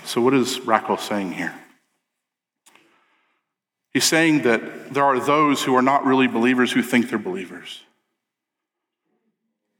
[0.04, 1.54] So, what is Brakel saying here?
[3.92, 7.82] He's saying that there are those who are not really believers who think they're believers.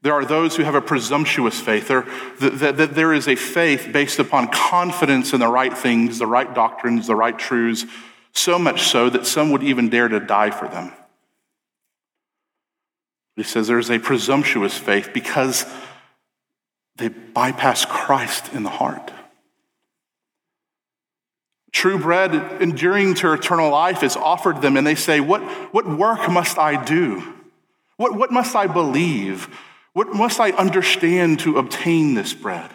[0.03, 1.87] There are those who have a presumptuous faith.
[1.87, 2.03] There,
[2.41, 6.53] that, that there is a faith based upon confidence in the right things, the right
[6.53, 7.87] doctrines, the right truths,
[8.33, 10.93] so much so that some would even dare to die for them.
[13.37, 15.65] He says there's a presumptuous faith because
[16.97, 19.13] they bypass Christ in the heart.
[21.71, 25.41] True bread, enduring to eternal life, is offered them, and they say, What,
[25.73, 27.35] what work must I do?
[27.97, 29.49] What, what must I believe?
[29.93, 32.71] What must I understand to obtain this bread?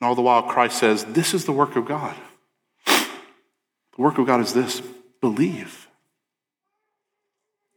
[0.00, 2.14] And all the while, Christ says, This is the work of God.
[2.86, 4.82] The work of God is this
[5.20, 5.88] believe.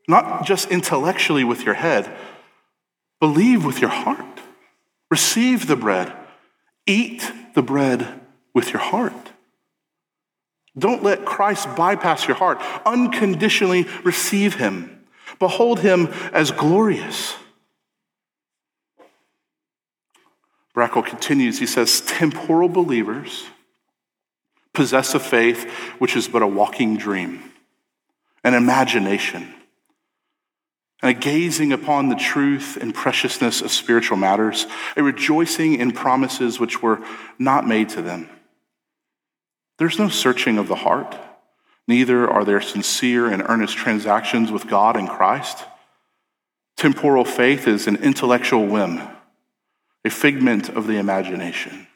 [0.08, 2.10] Not just intellectually with your head,
[3.20, 4.26] believe with your heart.
[5.10, 6.12] Receive the bread,
[6.86, 8.20] eat the bread
[8.54, 9.32] with your heart.
[10.78, 12.62] Don't let Christ bypass your heart.
[12.86, 14.97] Unconditionally receive him.
[15.40, 17.36] Behold him as glorious.
[20.76, 23.48] Brakel continues, he says, temporal believers
[24.74, 27.52] possess a faith which is but a walking dream,
[28.44, 29.56] an imagination,
[31.02, 36.60] and a gazing upon the truth and preciousness of spiritual matters, a rejoicing in promises
[36.60, 37.04] which were
[37.40, 38.30] not made to them.
[39.80, 41.16] There's no searching of the heart.
[41.88, 45.64] Neither are there sincere and earnest transactions with God and Christ.
[46.76, 49.02] Temporal faith is an intellectual whim,
[50.04, 51.88] a figment of the imagination,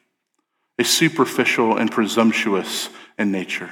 [0.80, 3.69] a superficial and presumptuous in nature,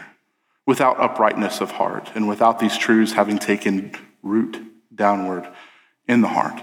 [0.68, 4.62] without uprightness of heart, and without these truths having taken root
[4.94, 5.48] downward
[6.08, 6.62] in the heart.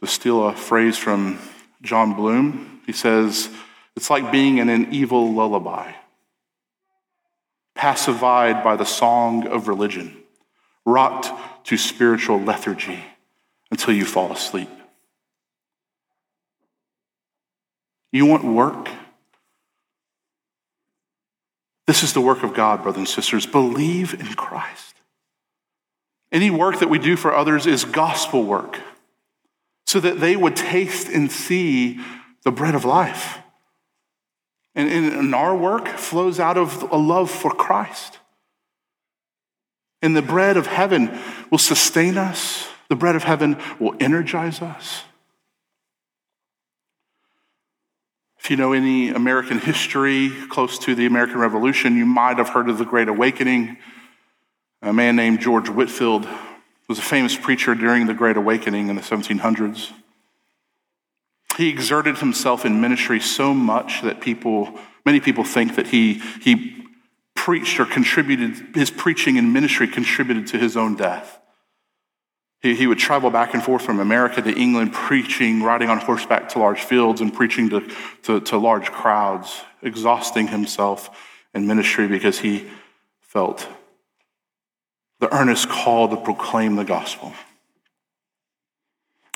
[0.00, 1.38] To steal a phrase from
[1.82, 3.50] Jon Bloom, he says,
[4.00, 5.92] it's like being in an evil lullaby,
[7.74, 10.16] pacified by the song of religion,
[10.86, 11.30] rocked
[11.66, 13.04] to spiritual lethargy
[13.70, 14.70] until you fall asleep.
[18.10, 18.88] You want work?
[21.86, 23.44] This is the work of God, brothers and sisters.
[23.44, 24.94] Believe in Christ.
[26.32, 28.80] Any work that we do for others is gospel work
[29.86, 32.00] so that they would taste and see
[32.44, 33.40] the bread of life.
[34.74, 38.18] And, and our work flows out of a love for Christ.
[40.02, 41.18] And the bread of heaven
[41.50, 45.02] will sustain us, the bread of heaven will energize us.
[48.38, 52.70] If you know any American history close to the American Revolution, you might have heard
[52.70, 53.76] of the Great Awakening.
[54.80, 56.26] A man named George Whitefield
[56.88, 59.92] was a famous preacher during the Great Awakening in the 1700s.
[61.60, 66.86] He exerted himself in ministry so much that people, many people think that he, he
[67.34, 71.38] preached or contributed, his preaching and ministry contributed to his own death.
[72.62, 76.48] He, he would travel back and forth from America to England, preaching, riding on horseback
[76.50, 77.86] to large fields, and preaching to,
[78.22, 81.10] to, to large crowds, exhausting himself
[81.52, 82.70] in ministry because he
[83.20, 83.68] felt
[85.18, 87.34] the earnest call to proclaim the gospel.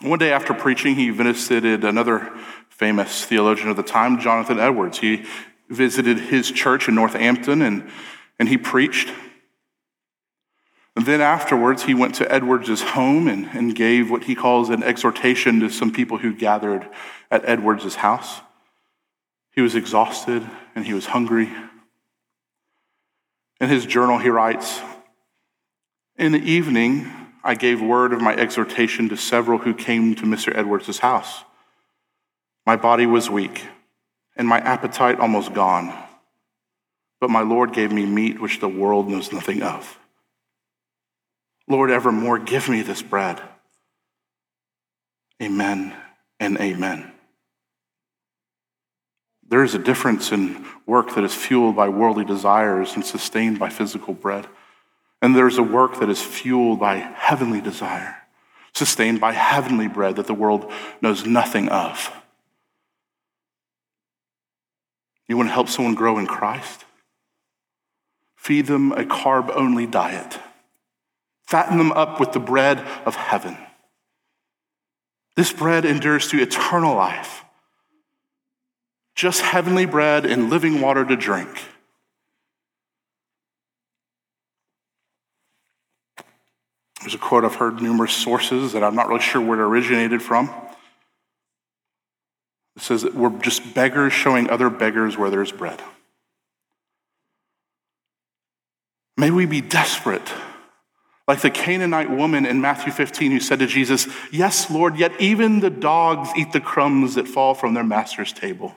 [0.04, 2.30] One day after preaching, he visited another
[2.68, 4.98] famous theologian of the time, Jonathan Edwards.
[4.98, 5.24] He
[5.70, 7.88] visited his church in Northampton and,
[8.38, 9.10] and he preached.
[10.94, 14.82] And then afterwards, he went to Edwards' home and, and gave what he calls an
[14.82, 16.86] exhortation to some people who gathered
[17.30, 18.42] at Edwards' house.
[19.52, 21.48] He was exhausted and he was hungry.
[23.58, 24.82] In his journal, he writes,
[26.18, 27.10] in the evening,
[27.46, 30.56] I gave word of my exhortation to several who came to Mr.
[30.56, 31.44] Edwards' house.
[32.64, 33.66] My body was weak,
[34.34, 35.92] and my appetite almost gone.
[37.20, 39.98] But my Lord gave me meat which the world knows nothing of.
[41.68, 43.42] Lord, evermore give me this bread.
[45.42, 45.94] Amen
[46.40, 47.12] and amen.
[49.46, 53.68] There is a difference in work that is fueled by worldly desires and sustained by
[53.68, 54.46] physical bread.
[55.24, 58.14] And there's a work that is fueled by heavenly desire,
[58.74, 60.70] sustained by heavenly bread that the world
[61.00, 62.12] knows nothing of.
[65.26, 66.84] You want to help someone grow in Christ?
[68.36, 70.38] Feed them a carb only diet.
[71.46, 73.56] Fatten them up with the bread of heaven.
[75.36, 77.46] This bread endures to eternal life.
[79.14, 81.48] Just heavenly bread and living water to drink.
[87.04, 90.22] There's a quote I've heard numerous sources that I'm not really sure where it originated
[90.22, 90.48] from.
[92.76, 95.82] It says that we're just beggars showing other beggars where there's bread.
[99.18, 100.32] May we be desperate,
[101.28, 105.60] like the Canaanite woman in Matthew 15 who said to Jesus, Yes, Lord, yet even
[105.60, 108.74] the dogs eat the crumbs that fall from their master's table.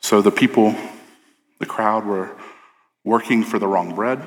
[0.00, 0.74] So the people,
[1.58, 2.34] the crowd, were
[3.04, 4.26] working for the wrong bread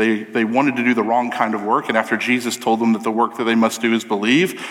[0.00, 2.94] they, they wanted to do the wrong kind of work, and after Jesus told them
[2.94, 4.66] that the work that they must do is believe,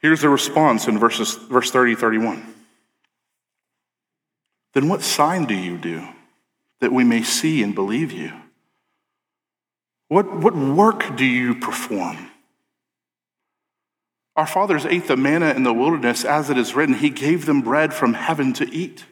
[0.00, 2.54] here's the response in verses, verse 30 31.
[4.74, 6.06] Then what sign do you do
[6.80, 8.32] that we may see and believe you?
[10.08, 12.30] What, what work do you perform?
[14.36, 17.62] Our fathers ate the manna in the wilderness, as it is written, He gave them
[17.62, 19.04] bread from heaven to eat.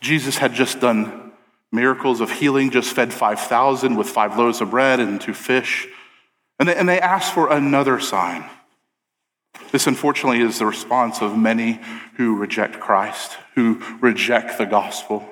[0.00, 1.21] Jesus had just done
[1.72, 5.88] miracles of healing, just fed 5,000 with five loaves of bread and two fish.
[6.58, 8.44] And they, and they asked for another sign.
[9.72, 11.80] This, unfortunately, is the response of many
[12.16, 15.26] who reject Christ, who reject the gospel.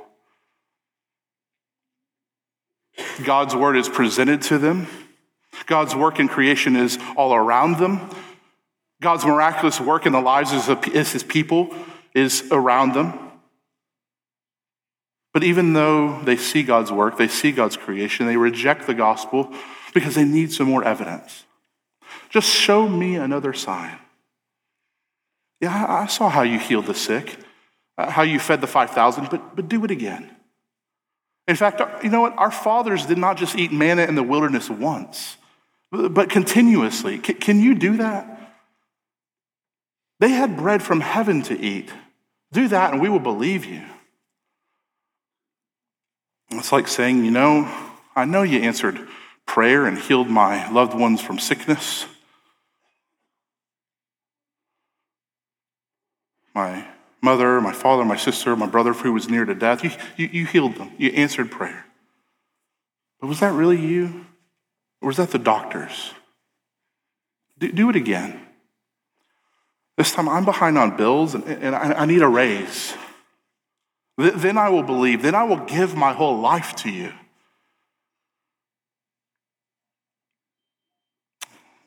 [3.24, 4.86] God's word is presented to them.
[5.66, 8.10] God's work in creation is all around them.
[9.00, 11.74] God's miraculous work in the lives of his people
[12.14, 13.29] is around them.
[15.32, 19.52] But even though they see God's work, they see God's creation, they reject the gospel
[19.94, 21.44] because they need some more evidence.
[22.30, 23.98] Just show me another sign.
[25.60, 27.36] Yeah, I saw how you healed the sick,
[27.98, 30.30] uh, how you fed the 5,000, but, but do it again.
[31.46, 32.38] In fact, you know what?
[32.38, 35.36] Our fathers did not just eat manna in the wilderness once,
[35.90, 37.18] but continuously.
[37.18, 38.38] Can you do that?
[40.20, 41.90] They had bread from heaven to eat.
[42.52, 43.82] Do that, and we will believe you.
[46.52, 47.70] It's like saying, you know,
[48.16, 49.08] I know you answered
[49.46, 52.06] prayer and healed my loved ones from sickness.
[56.54, 56.86] My
[57.22, 60.46] mother, my father, my sister, my brother who was near to death, you, you, you
[60.46, 60.90] healed them.
[60.98, 61.86] You answered prayer.
[63.20, 64.26] But was that really you?
[65.00, 66.12] Or was that the doctors?
[67.58, 68.40] Do, do it again.
[69.96, 72.94] This time I'm behind on bills and, and I, I need a raise.
[74.20, 75.22] Then I will believe.
[75.22, 77.12] Then I will give my whole life to you.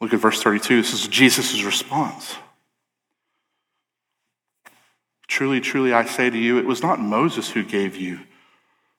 [0.02, 0.82] Look at verse 32.
[0.82, 2.36] This is Jesus' response.
[5.28, 8.20] Truly, truly, I say to you, it was not Moses who gave you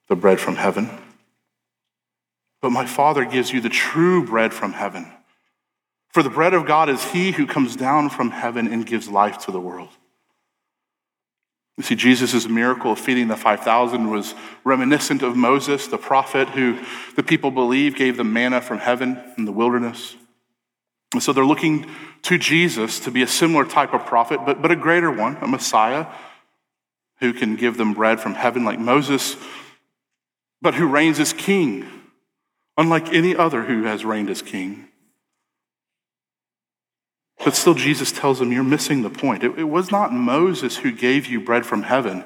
[0.08, 0.90] the bread from heaven,
[2.62, 5.10] but my Father gives you the true bread from heaven.
[6.12, 9.38] For the bread of God is he who comes down from heaven and gives life
[9.46, 9.90] to the world.
[11.76, 16.78] You see, Jesus' miracle of feeding the 5,000 was reminiscent of Moses, the prophet who
[17.16, 20.16] the people believe gave them manna from heaven in the wilderness.
[21.12, 21.90] And so they're looking
[22.22, 25.48] to Jesus to be a similar type of prophet, but, but a greater one, a
[25.48, 26.06] Messiah
[27.20, 29.36] who can give them bread from heaven like Moses,
[30.60, 31.88] but who reigns as king,
[32.76, 34.88] unlike any other who has reigned as king.
[37.44, 39.44] But still, Jesus tells them, You're missing the point.
[39.44, 42.24] It, it was not Moses who gave you bread from heaven,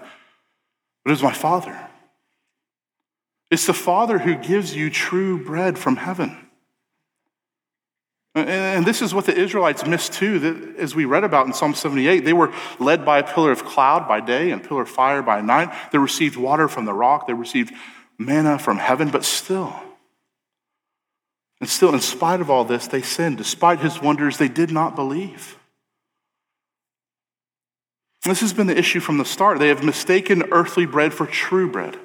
[1.04, 1.88] but it was my Father.
[3.50, 6.36] It's the Father who gives you true bread from heaven.
[8.34, 11.74] And this is what the Israelites missed too, that as we read about in Psalm
[11.74, 12.24] 78.
[12.24, 15.40] They were led by a pillar of cloud by day and pillar of fire by
[15.40, 15.74] night.
[15.90, 17.72] They received water from the rock, they received
[18.18, 19.74] manna from heaven, but still,
[21.60, 23.36] and still, in spite of all this, they sinned.
[23.36, 25.58] Despite his wonders, they did not believe.
[28.22, 29.58] This has been the issue from the start.
[29.58, 31.98] They have mistaken earthly bread for true bread.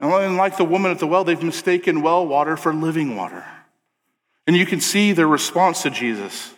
[0.00, 3.44] And like the woman at the well, they've mistaken well water for living water.
[4.46, 6.52] And you can see their response to Jesus.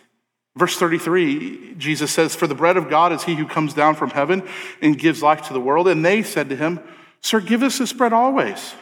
[0.55, 4.09] Verse 33, Jesus says, For the bread of God is he who comes down from
[4.09, 4.47] heaven
[4.81, 5.87] and gives life to the world.
[5.87, 6.79] And they said to him,
[7.21, 8.73] Sir, give us this bread always.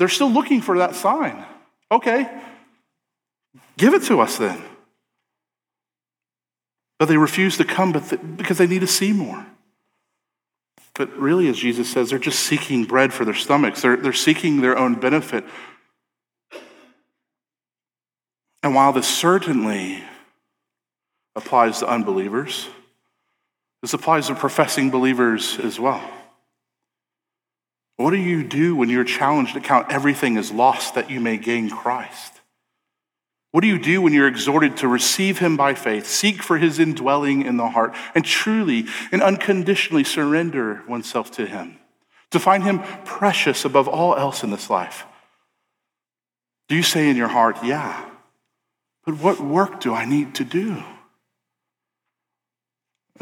[0.00, 1.44] They're still looking for that sign.
[1.92, 2.26] Okay,
[3.76, 4.62] give it to us then.
[6.98, 7.92] But they refuse to come
[8.36, 9.44] because they need to see more.
[10.94, 13.82] But really, as Jesus says, they're just seeking bread for their stomachs.
[13.82, 15.44] They're, they're seeking their own benefit.
[18.62, 20.02] And while this certainly
[21.36, 22.70] applies to unbelievers,
[23.82, 26.02] this applies to professing believers as well.
[28.00, 31.36] What do you do when you're challenged to count everything as lost that you may
[31.36, 32.40] gain Christ?
[33.52, 36.78] What do you do when you're exhorted to receive him by faith, seek for his
[36.78, 41.76] indwelling in the heart, and truly and unconditionally surrender oneself to him,
[42.30, 45.04] to find him precious above all else in this life?
[46.70, 48.08] Do you say in your heart, Yeah,
[49.04, 50.82] but what work do I need to do?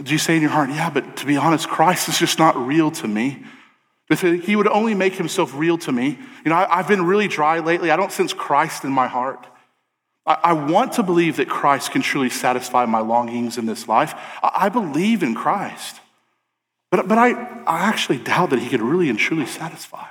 [0.00, 2.56] Do you say in your heart, yeah, but to be honest, Christ is just not
[2.56, 3.42] real to me?
[4.10, 7.28] If he would only make himself real to me, you know, I, have been really
[7.28, 7.90] dry lately.
[7.90, 9.46] I don't sense Christ in my heart.
[10.24, 14.14] I, I, want to believe that Christ can truly satisfy my longings in this life.
[14.42, 16.00] I, I believe in Christ.
[16.90, 17.32] But, but I,
[17.66, 20.06] I actually doubt that he could really and truly satisfy.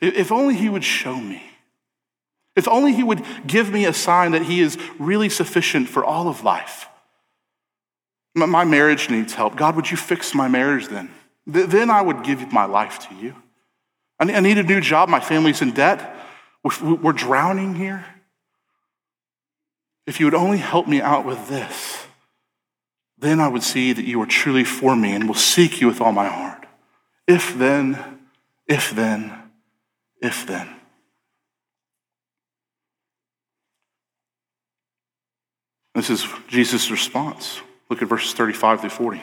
[0.00, 1.42] If only he would show me.
[2.54, 6.28] If only he would give me a sign that he is really sufficient for all
[6.28, 6.88] of life.
[8.34, 9.56] My marriage needs help.
[9.56, 11.10] God, would you fix my marriage then?
[11.46, 13.34] Then I would give my life to you.
[14.18, 15.08] I need a new job.
[15.08, 16.16] My family's in debt.
[16.82, 18.04] We're drowning here.
[20.06, 22.06] If you would only help me out with this,
[23.18, 26.00] then I would see that you are truly for me and will seek you with
[26.00, 26.66] all my heart.
[27.26, 28.20] If then,
[28.66, 29.32] if then,
[30.20, 30.68] if then.
[35.94, 37.60] This is Jesus' response.
[37.88, 39.22] Look at verses 35 through 40.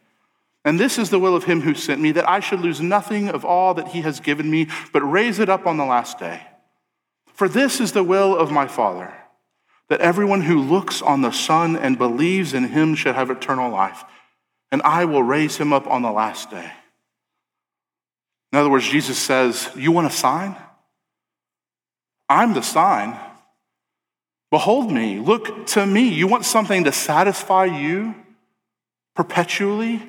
[0.63, 3.29] And this is the will of him who sent me, that I should lose nothing
[3.29, 6.41] of all that he has given me, but raise it up on the last day.
[7.33, 9.11] For this is the will of my Father,
[9.89, 14.03] that everyone who looks on the Son and believes in him should have eternal life,
[14.71, 16.71] and I will raise him up on the last day.
[18.51, 20.55] In other words, Jesus says, You want a sign?
[22.29, 23.17] I'm the sign.
[24.51, 26.09] Behold me, look to me.
[26.09, 28.13] You want something to satisfy you
[29.15, 30.01] perpetually?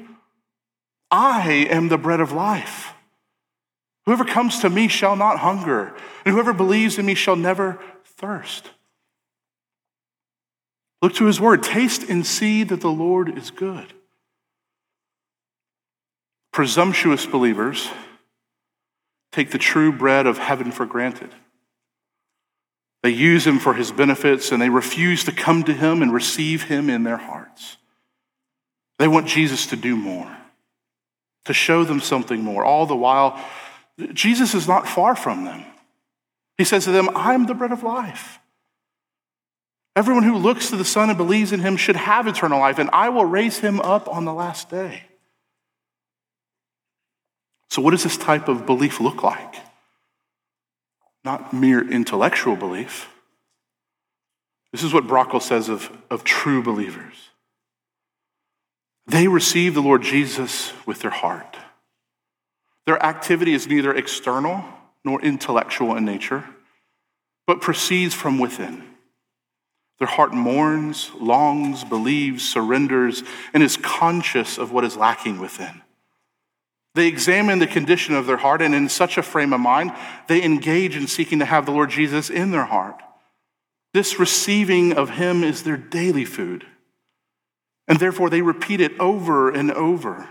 [1.12, 2.94] I am the bread of life.
[4.06, 5.94] Whoever comes to me shall not hunger,
[6.24, 8.70] and whoever believes in me shall never thirst.
[11.02, 11.62] Look to his word.
[11.62, 13.92] Taste and see that the Lord is good.
[16.52, 17.88] Presumptuous believers
[19.32, 21.34] take the true bread of heaven for granted.
[23.02, 26.64] They use him for his benefits and they refuse to come to him and receive
[26.64, 27.78] him in their hearts.
[28.98, 30.36] They want Jesus to do more,
[31.44, 32.64] to show them something more.
[32.64, 33.42] All the while,
[34.12, 35.64] Jesus is not far from them.
[36.58, 38.38] He says to them, I'm the bread of life.
[39.94, 42.88] Everyone who looks to the Son and believes in him should have eternal life, and
[42.92, 45.02] I will raise him up on the last day.
[47.68, 49.54] So, what does this type of belief look like?
[51.24, 53.08] Not mere intellectual belief.
[54.72, 57.30] This is what Brakel says of, of true believers.
[59.06, 61.56] They receive the Lord Jesus with their heart.
[62.86, 64.64] Their activity is neither external
[65.04, 66.44] nor intellectual in nature,
[67.46, 68.84] but proceeds from within.
[69.98, 73.22] Their heart mourns, longs, believes, surrenders,
[73.54, 75.82] and is conscious of what is lacking within.
[76.94, 79.92] They examine the condition of their heart, and in such a frame of mind,
[80.28, 83.00] they engage in seeking to have the Lord Jesus in their heart.
[83.94, 86.66] This receiving of Him is their daily food.
[87.92, 90.26] And therefore, they repeat it over and over.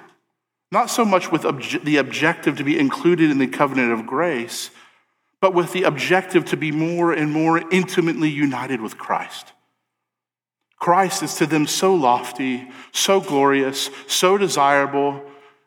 [0.71, 4.71] Not so much with obje- the objective to be included in the covenant of grace,
[5.39, 9.53] but with the objective to be more and more intimately united with Christ.
[10.79, 15.21] Christ is to them so lofty, so glorious, so desirable,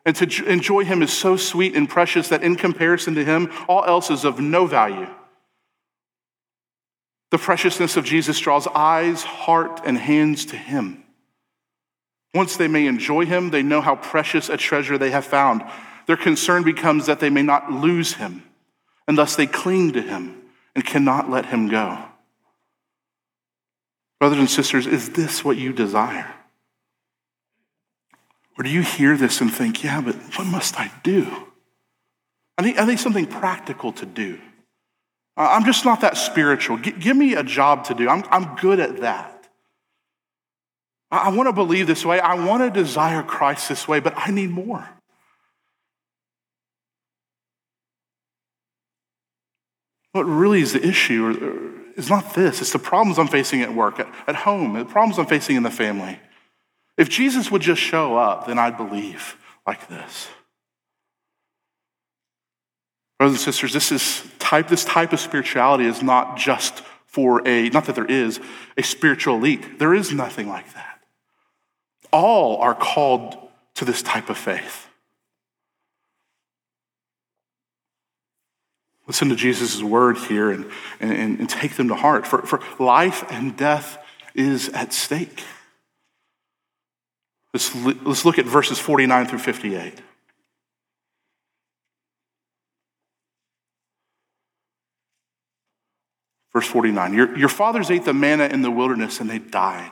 [0.05, 3.85] and to enjoy him is so sweet and precious that in comparison to him, all
[3.85, 5.07] else is of no value.
[7.31, 11.04] The preciousness of Jesus draws eyes, heart, and hands to him.
[12.35, 15.63] Once they may enjoy him, they know how precious a treasure they have found.
[16.05, 18.43] Their concern becomes that they may not lose him
[19.07, 20.41] and thus they cling to him
[20.75, 21.97] and cannot let him go.
[24.19, 26.35] Brothers and sisters, is this what you desire?
[28.57, 31.27] Or do you hear this and think, yeah, but what must I do?
[32.57, 34.39] I need, I need something practical to do.
[35.37, 36.77] I'm just not that spiritual.
[36.77, 38.09] G- give me a job to do.
[38.09, 39.34] I'm, I'm good at that.
[41.23, 42.19] I, want to believe this way.
[42.19, 44.87] I want to desire Christ this way, but I need more.
[50.11, 53.99] What really is the issue is not this, it's the problems I'm facing at work,
[53.99, 56.19] at, at home, the problems I'm facing in the family.
[56.97, 59.35] If Jesus would just show up, then I'd believe
[59.67, 60.27] like this.
[63.19, 67.69] Brothers and sisters, this is type, this type of spirituality is not just for a,
[67.69, 68.39] not that there is,
[68.77, 69.79] a spiritual elite.
[69.79, 70.84] There is nothing like that.
[72.15, 73.35] All are called
[73.73, 74.87] to this type of faith.
[79.05, 82.25] Listen to Jesus' word here and, and, and take them to heart.
[82.25, 83.97] For, for life and death
[84.33, 85.43] is at stake.
[87.53, 90.01] Let's, let's look at verses 49 through 58.
[96.53, 99.91] Verse 49 your, your fathers ate the manna in the wilderness and they died.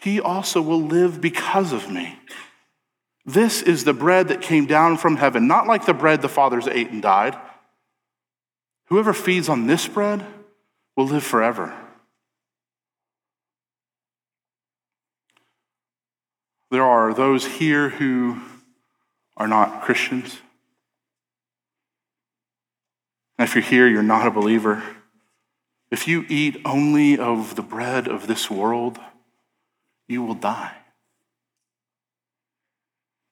[0.00, 2.18] he also will live because of me.
[3.24, 6.68] This is the bread that came down from heaven, not like the bread the fathers
[6.68, 7.36] ate and died.
[8.88, 10.24] Whoever feeds on this bread
[10.96, 11.74] will live forever.
[16.70, 18.40] There are those here who
[19.36, 20.38] are not Christians.
[23.38, 24.82] And if you're here, you're not a believer.
[25.90, 28.98] If you eat only of the bread of this world,
[30.08, 30.76] you will die.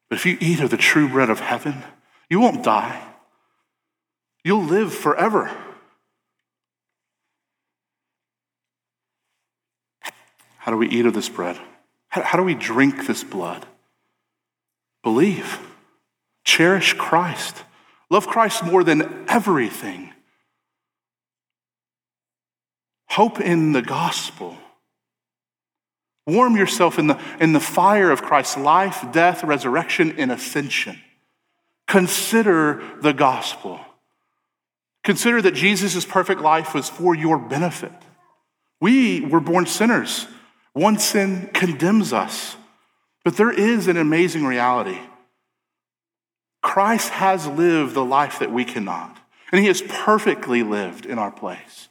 [0.09, 1.83] But if you eat of the true bread of heaven,
[2.29, 3.03] you won't die.
[4.45, 5.51] You'll live forever.
[10.59, 11.59] How do we eat of this bread?
[12.09, 13.66] How, do we drink this blood?
[15.03, 15.59] Believe.
[16.45, 17.64] Cherish Christ.
[18.11, 20.12] Love Christ more than everything.
[23.09, 24.57] Hope in the gospel.
[26.27, 31.01] Warm yourself in the, in the fire of Christ's life, death, resurrection, and ascension.
[31.89, 33.81] Consider the gospel.
[35.03, 37.93] Consider that Jesus' perfect life was for your benefit.
[38.81, 40.27] We were born sinners.
[40.75, 42.57] One sin condemns us.
[43.25, 44.99] But there is an amazing reality.
[46.62, 49.18] Christ has lived the life that we cannot,
[49.51, 51.89] and he has perfectly lived in our place.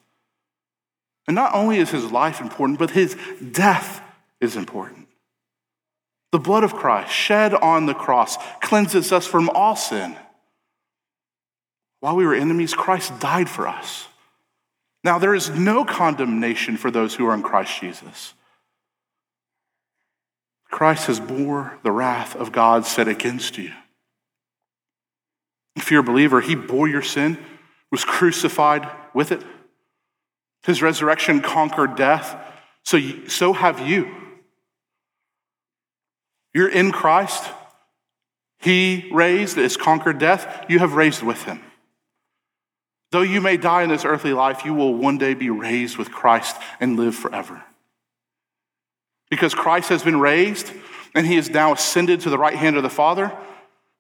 [1.27, 3.17] And not only is his life important, but his
[3.51, 4.01] death
[4.41, 5.07] is important.
[6.31, 10.15] The blood of Christ shed on the cross cleanses us from all sin.
[11.99, 14.07] While we were enemies, Christ died for us.
[15.03, 18.33] Now, there is no condemnation for those who are in Christ Jesus.
[20.69, 23.71] Christ has bore the wrath of God set against you.
[25.75, 27.37] If you're a believer, he bore your sin,
[27.91, 29.43] was crucified with it.
[30.63, 32.37] His resurrection conquered death,
[32.83, 34.15] so, you, so have you.
[36.53, 37.49] You're in Christ.
[38.59, 40.65] He raised, has conquered death.
[40.69, 41.61] You have raised with him.
[43.11, 46.11] Though you may die in this earthly life, you will one day be raised with
[46.11, 47.63] Christ and live forever.
[49.29, 50.71] Because Christ has been raised
[51.13, 53.35] and he is now ascended to the right hand of the Father,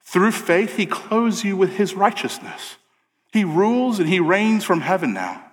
[0.03, 2.77] through faith, he clothes you with his righteousness.
[3.31, 5.43] He rules and he reigns from heaven now.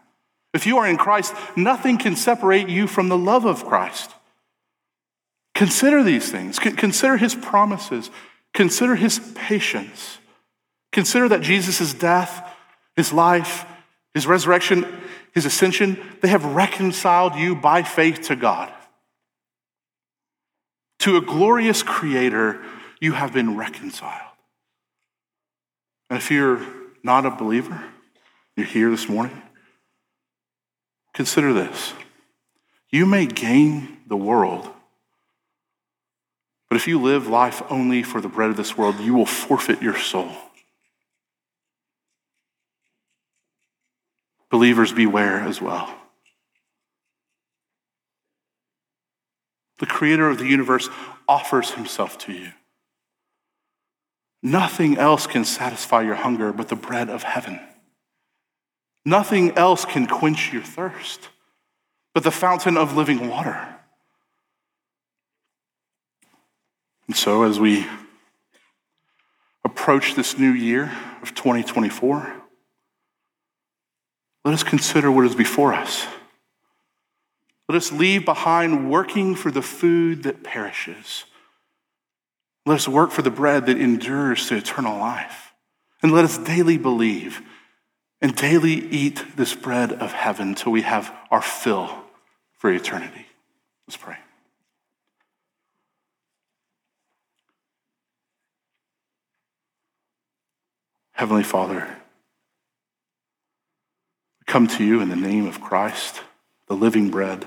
[0.54, 4.14] If you are in Christ, nothing can separate you from the love of Christ.
[5.58, 6.60] Consider these things.
[6.60, 8.12] Consider his promises.
[8.54, 10.18] Consider his patience.
[10.92, 12.48] Consider that Jesus' death,
[12.94, 13.66] his life,
[14.14, 14.86] his resurrection,
[15.34, 18.72] his ascension, they have reconciled you by faith to God.
[21.00, 22.64] To a glorious creator,
[23.00, 24.30] you have been reconciled.
[26.08, 26.64] And if you're
[27.02, 27.82] not a believer,
[28.56, 29.42] you're here this morning,
[31.14, 31.94] consider this.
[32.90, 34.70] You may gain the world,
[36.68, 39.82] but if you live life only for the bread of this world, you will forfeit
[39.82, 40.30] your soul.
[44.50, 45.94] Believers, beware as well.
[49.78, 50.88] The creator of the universe
[51.28, 52.52] offers himself to you.
[54.42, 57.60] Nothing else can satisfy your hunger but the bread of heaven.
[59.04, 61.28] Nothing else can quench your thirst
[62.14, 63.77] but the fountain of living water.
[67.08, 67.86] And so, as we
[69.64, 70.92] approach this new year
[71.22, 72.34] of 2024,
[74.44, 76.06] let us consider what is before us.
[77.68, 81.24] Let us leave behind working for the food that perishes
[82.68, 85.54] let us work for the bread that endures to eternal life.
[86.02, 87.40] And let us daily believe
[88.20, 92.04] and daily eat this bread of heaven till we have our fill
[92.58, 93.26] for eternity.
[93.86, 94.18] Let's pray.
[101.18, 101.80] Heavenly Father,
[104.38, 106.20] we come to you in the name of Christ,
[106.68, 107.44] the living bread,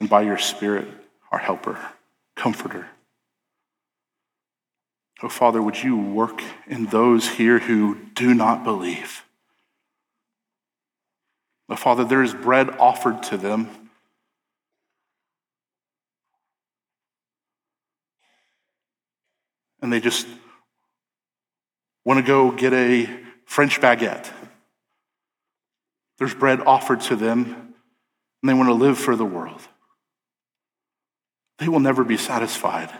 [0.00, 0.88] and by your Spirit,
[1.30, 1.78] our helper,
[2.34, 2.86] comforter.
[5.22, 9.26] Oh, Father, would you work in those here who do not believe?
[11.68, 13.68] Oh, Father, there is bread offered to them.
[19.82, 20.26] And they just
[22.04, 23.08] want to go get a
[23.44, 24.30] French baguette.
[26.18, 27.74] There's bread offered to them,
[28.42, 29.60] and they want to live for the world.
[31.58, 32.90] They will never be satisfied.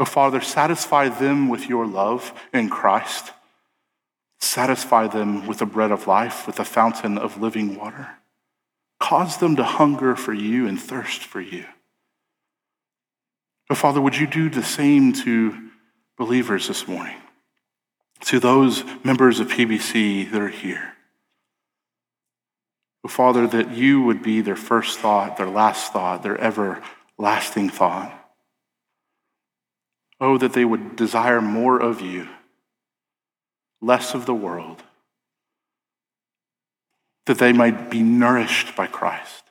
[0.00, 3.32] Oh, Father, satisfy them with your love in Christ.
[4.40, 8.08] Satisfy them with the bread of life, with the fountain of living water.
[9.00, 11.64] Cause them to hunger for you and thirst for you.
[13.70, 15.67] Oh, Father, would you do the same to
[16.18, 17.16] believers this morning,
[18.20, 20.94] to those members of PBC that are here?
[23.04, 28.12] Oh, Father, that you would be their first thought, their last thought, their everlasting thought.
[30.20, 32.28] Oh, that they would desire more of you,
[33.80, 34.82] less of the world,
[37.26, 39.44] that they might be nourished by Christ,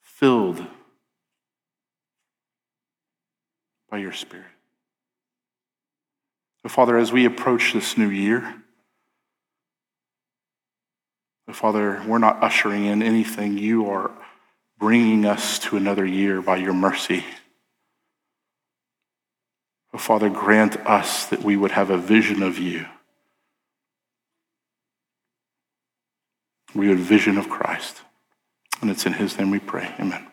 [0.00, 0.64] filled
[3.90, 4.51] by your Spirit.
[6.62, 8.62] So, Father, as we approach this new year,
[11.50, 13.58] Father, we're not ushering in anything.
[13.58, 14.10] You are
[14.78, 17.24] bringing us to another year by your mercy.
[19.96, 22.86] Father, grant us that we would have a vision of you.
[26.74, 28.00] We would vision of Christ.
[28.80, 29.94] And it's in his name we pray.
[30.00, 30.31] Amen.